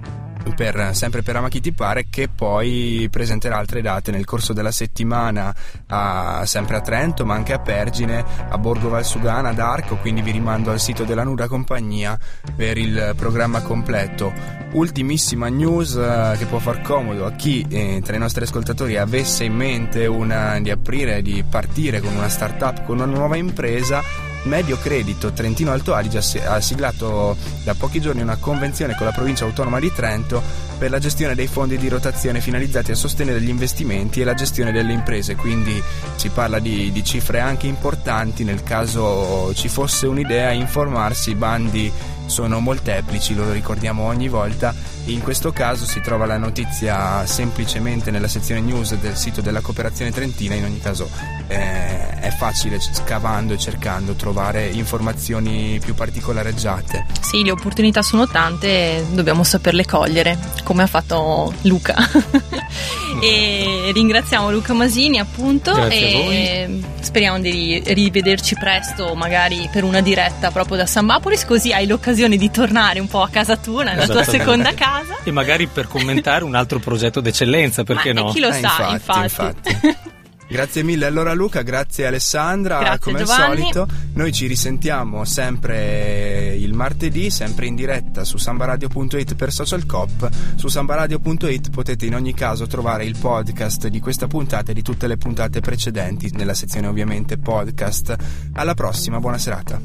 Per, 0.53 0.91
sempre 0.93 1.21
per 1.21 1.35
Ama 1.35 1.49
chi 1.49 1.59
ti 1.59 1.73
pare 1.73 2.05
che 2.09 2.29
poi 2.29 3.07
presenterà 3.11 3.57
altre 3.57 3.81
date 3.81 4.11
nel 4.11 4.25
corso 4.25 4.53
della 4.53 4.71
settimana 4.71 5.53
a- 5.87 6.45
sempre 6.45 6.77
a 6.77 6.81
Trento 6.81 7.25
ma 7.25 7.33
anche 7.33 7.51
a 7.53 7.59
Pergine 7.59 8.23
a 8.49 8.57
Borgo 8.57 8.89
Valsugana 8.89 9.49
ad 9.49 9.59
Arco 9.59 9.97
quindi 9.97 10.21
vi 10.21 10.31
rimando 10.31 10.71
al 10.71 10.79
sito 10.79 11.03
della 11.03 11.23
Nuda 11.23 11.47
Compagnia 11.47 12.17
per 12.55 12.77
il 12.77 13.13
programma 13.17 13.61
completo. 13.61 14.31
Ultimissima 14.73 15.47
news 15.47 15.95
eh, 15.95 16.35
che 16.37 16.45
può 16.45 16.59
far 16.59 16.81
comodo 16.81 17.25
a 17.25 17.31
chi 17.31 17.65
eh, 17.69 18.01
tra 18.03 18.15
i 18.15 18.19
nostri 18.19 18.43
ascoltatori 18.43 18.97
avesse 18.97 19.43
in 19.45 19.55
mente 19.55 20.05
una- 20.05 20.59
di 20.59 20.69
aprire 20.69 21.21
di 21.21 21.43
partire 21.49 21.99
con 22.01 22.15
una 22.15 22.29
startup 22.29 22.83
con 22.85 22.95
una 22.97 23.05
nuova 23.05 23.35
impresa 23.35 24.01
Medio 24.45 24.77
Credito 24.77 25.31
Trentino 25.31 25.71
Alto 25.71 25.93
Adige 25.93 26.19
ha 26.19 26.21
si- 26.21 26.37
ha 26.37 26.61
siglato 26.61 27.35
da 27.63 27.73
pochi 27.73 27.99
giorni 27.99 28.21
una 28.21 28.37
convenzione 28.37 28.95
con 28.95 29.05
la 29.05 29.11
provincia 29.11 29.43
autonoma 29.45 29.79
di 29.79 29.91
Trento 29.93 30.41
per 30.77 30.89
la 30.91 30.99
gestione 30.99 31.35
dei 31.35 31.47
fondi 31.47 31.77
di 31.77 31.87
rotazione 31.87 32.41
finalizzati 32.41 32.91
a 32.91 32.95
sostenere 32.95 33.41
gli 33.41 33.49
investimenti 33.49 34.21
e 34.21 34.23
la 34.23 34.33
gestione 34.33 34.71
delle 34.71 34.91
imprese, 34.93 35.35
quindi 35.35 35.81
si 36.15 36.29
parla 36.29 36.59
di, 36.59 36.91
di 36.91 37.03
cifre 37.03 37.39
anche 37.39 37.65
importanti. 37.67 38.43
Nel 38.43 38.61
caso 38.61 39.53
ci 39.55 39.67
fosse 39.69 40.05
un'idea, 40.05 40.51
informarsi, 40.51 41.33
bandi 41.35 41.91
sono 42.25 42.59
molteplici, 42.59 43.35
lo 43.35 43.51
ricordiamo 43.51 44.03
ogni 44.03 44.27
volta. 44.27 44.73
In 45.05 45.21
questo 45.21 45.51
caso 45.51 45.85
si 45.85 46.01
trova 46.01 46.25
la 46.25 46.37
notizia 46.37 47.25
semplicemente 47.27 48.09
nella 48.09 48.27
sezione 48.27 48.61
news 48.61 48.95
del 48.95 49.15
sito 49.15 49.41
della 49.41 49.61
cooperazione 49.61 50.11
trentina, 50.11 50.55
in 50.55 50.63
ogni 50.63 50.79
caso 50.79 51.07
eh, 51.47 52.19
è 52.19 52.29
facile 52.31 52.79
scavando 52.79 53.53
e 53.53 53.59
cercando 53.59 54.13
trovare 54.13 54.65
informazioni 54.65 55.79
più 55.79 55.93
particolareggiate. 55.93 57.05
Sì, 57.21 57.43
le 57.43 57.51
opportunità 57.51 58.01
sono 58.01 58.27
tante, 58.27 59.05
dobbiamo 59.11 59.43
saperle 59.43 59.85
cogliere, 59.85 60.37
come 60.63 60.83
ha 60.83 60.87
fatto 60.87 61.53
Luca. 61.61 61.95
e 63.21 63.91
ringraziamo 63.93 64.51
Luca 64.51 64.73
Masini 64.73 65.19
appunto 65.19 65.71
Grazie 65.71 65.97
e 65.97 66.79
speriamo 66.99 67.39
di 67.39 67.81
rivederci 67.85 68.55
presto, 68.55 69.13
magari 69.15 69.69
per 69.71 69.83
una 69.83 70.01
diretta 70.01 70.51
proprio 70.51 70.77
da 70.77 70.85
Sambapolis, 70.85 71.45
così 71.45 71.71
hai 71.71 71.85
l'occasione 71.85 72.14
di 72.15 72.49
tornare 72.51 72.99
un 72.99 73.07
po' 73.07 73.21
a 73.21 73.29
casa 73.29 73.57
tua, 73.57 73.83
nella 73.83 74.05
tua 74.07 74.23
seconda 74.23 74.73
casa. 74.73 75.17
E 75.23 75.31
magari 75.31 75.67
per 75.67 75.87
commentare 75.87 76.43
un 76.43 76.55
altro 76.55 76.79
progetto 76.79 77.19
d'eccellenza, 77.21 77.83
perché 77.83 78.13
Ma 78.13 78.21
no? 78.21 78.31
chi 78.31 78.39
lo 78.39 78.47
Eh, 78.49 78.53
sa, 78.53 78.89
infatti, 78.91 78.91
infatti. 79.23 79.69
infatti. 79.71 79.97
Grazie 80.47 80.83
mille 80.83 81.07
allora 81.07 81.33
Luca, 81.33 81.63
grazie 81.63 82.05
Alessandra, 82.05 82.77
Grazie, 82.77 82.99
come 82.99 83.17
Giovanni. 83.17 83.43
al 83.43 83.57
solito. 83.57 83.87
Noi 84.13 84.31
ci 84.31 84.45
risentiamo 84.45 85.25
sempre 85.25 86.53
il 86.55 86.71
martedì, 86.73 87.31
sempre 87.31 87.65
in 87.65 87.73
diretta 87.75 88.23
su 88.23 88.37
sambaradio.it 88.37 89.33
per 89.33 89.51
Social 89.51 89.87
Cop. 89.87 90.29
Su 90.53 90.67
sambaradio.it 90.67 91.71
potete 91.71 92.05
in 92.05 92.13
ogni 92.13 92.35
caso 92.35 92.67
trovare 92.67 93.05
il 93.05 93.17
podcast 93.17 93.87
di 93.87 93.99
questa 93.99 94.27
puntata 94.27 94.69
e 94.69 94.75
di 94.75 94.83
tutte 94.83 95.07
le 95.07 95.17
puntate 95.17 95.61
precedenti, 95.61 96.29
nella 96.35 96.53
sezione 96.53 96.85
ovviamente 96.85 97.39
podcast. 97.39 98.15
Alla 98.53 98.75
prossima, 98.75 99.19
buona 99.19 99.39
serata. 99.39 99.81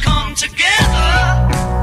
come 0.00 0.34
together. 0.34 1.75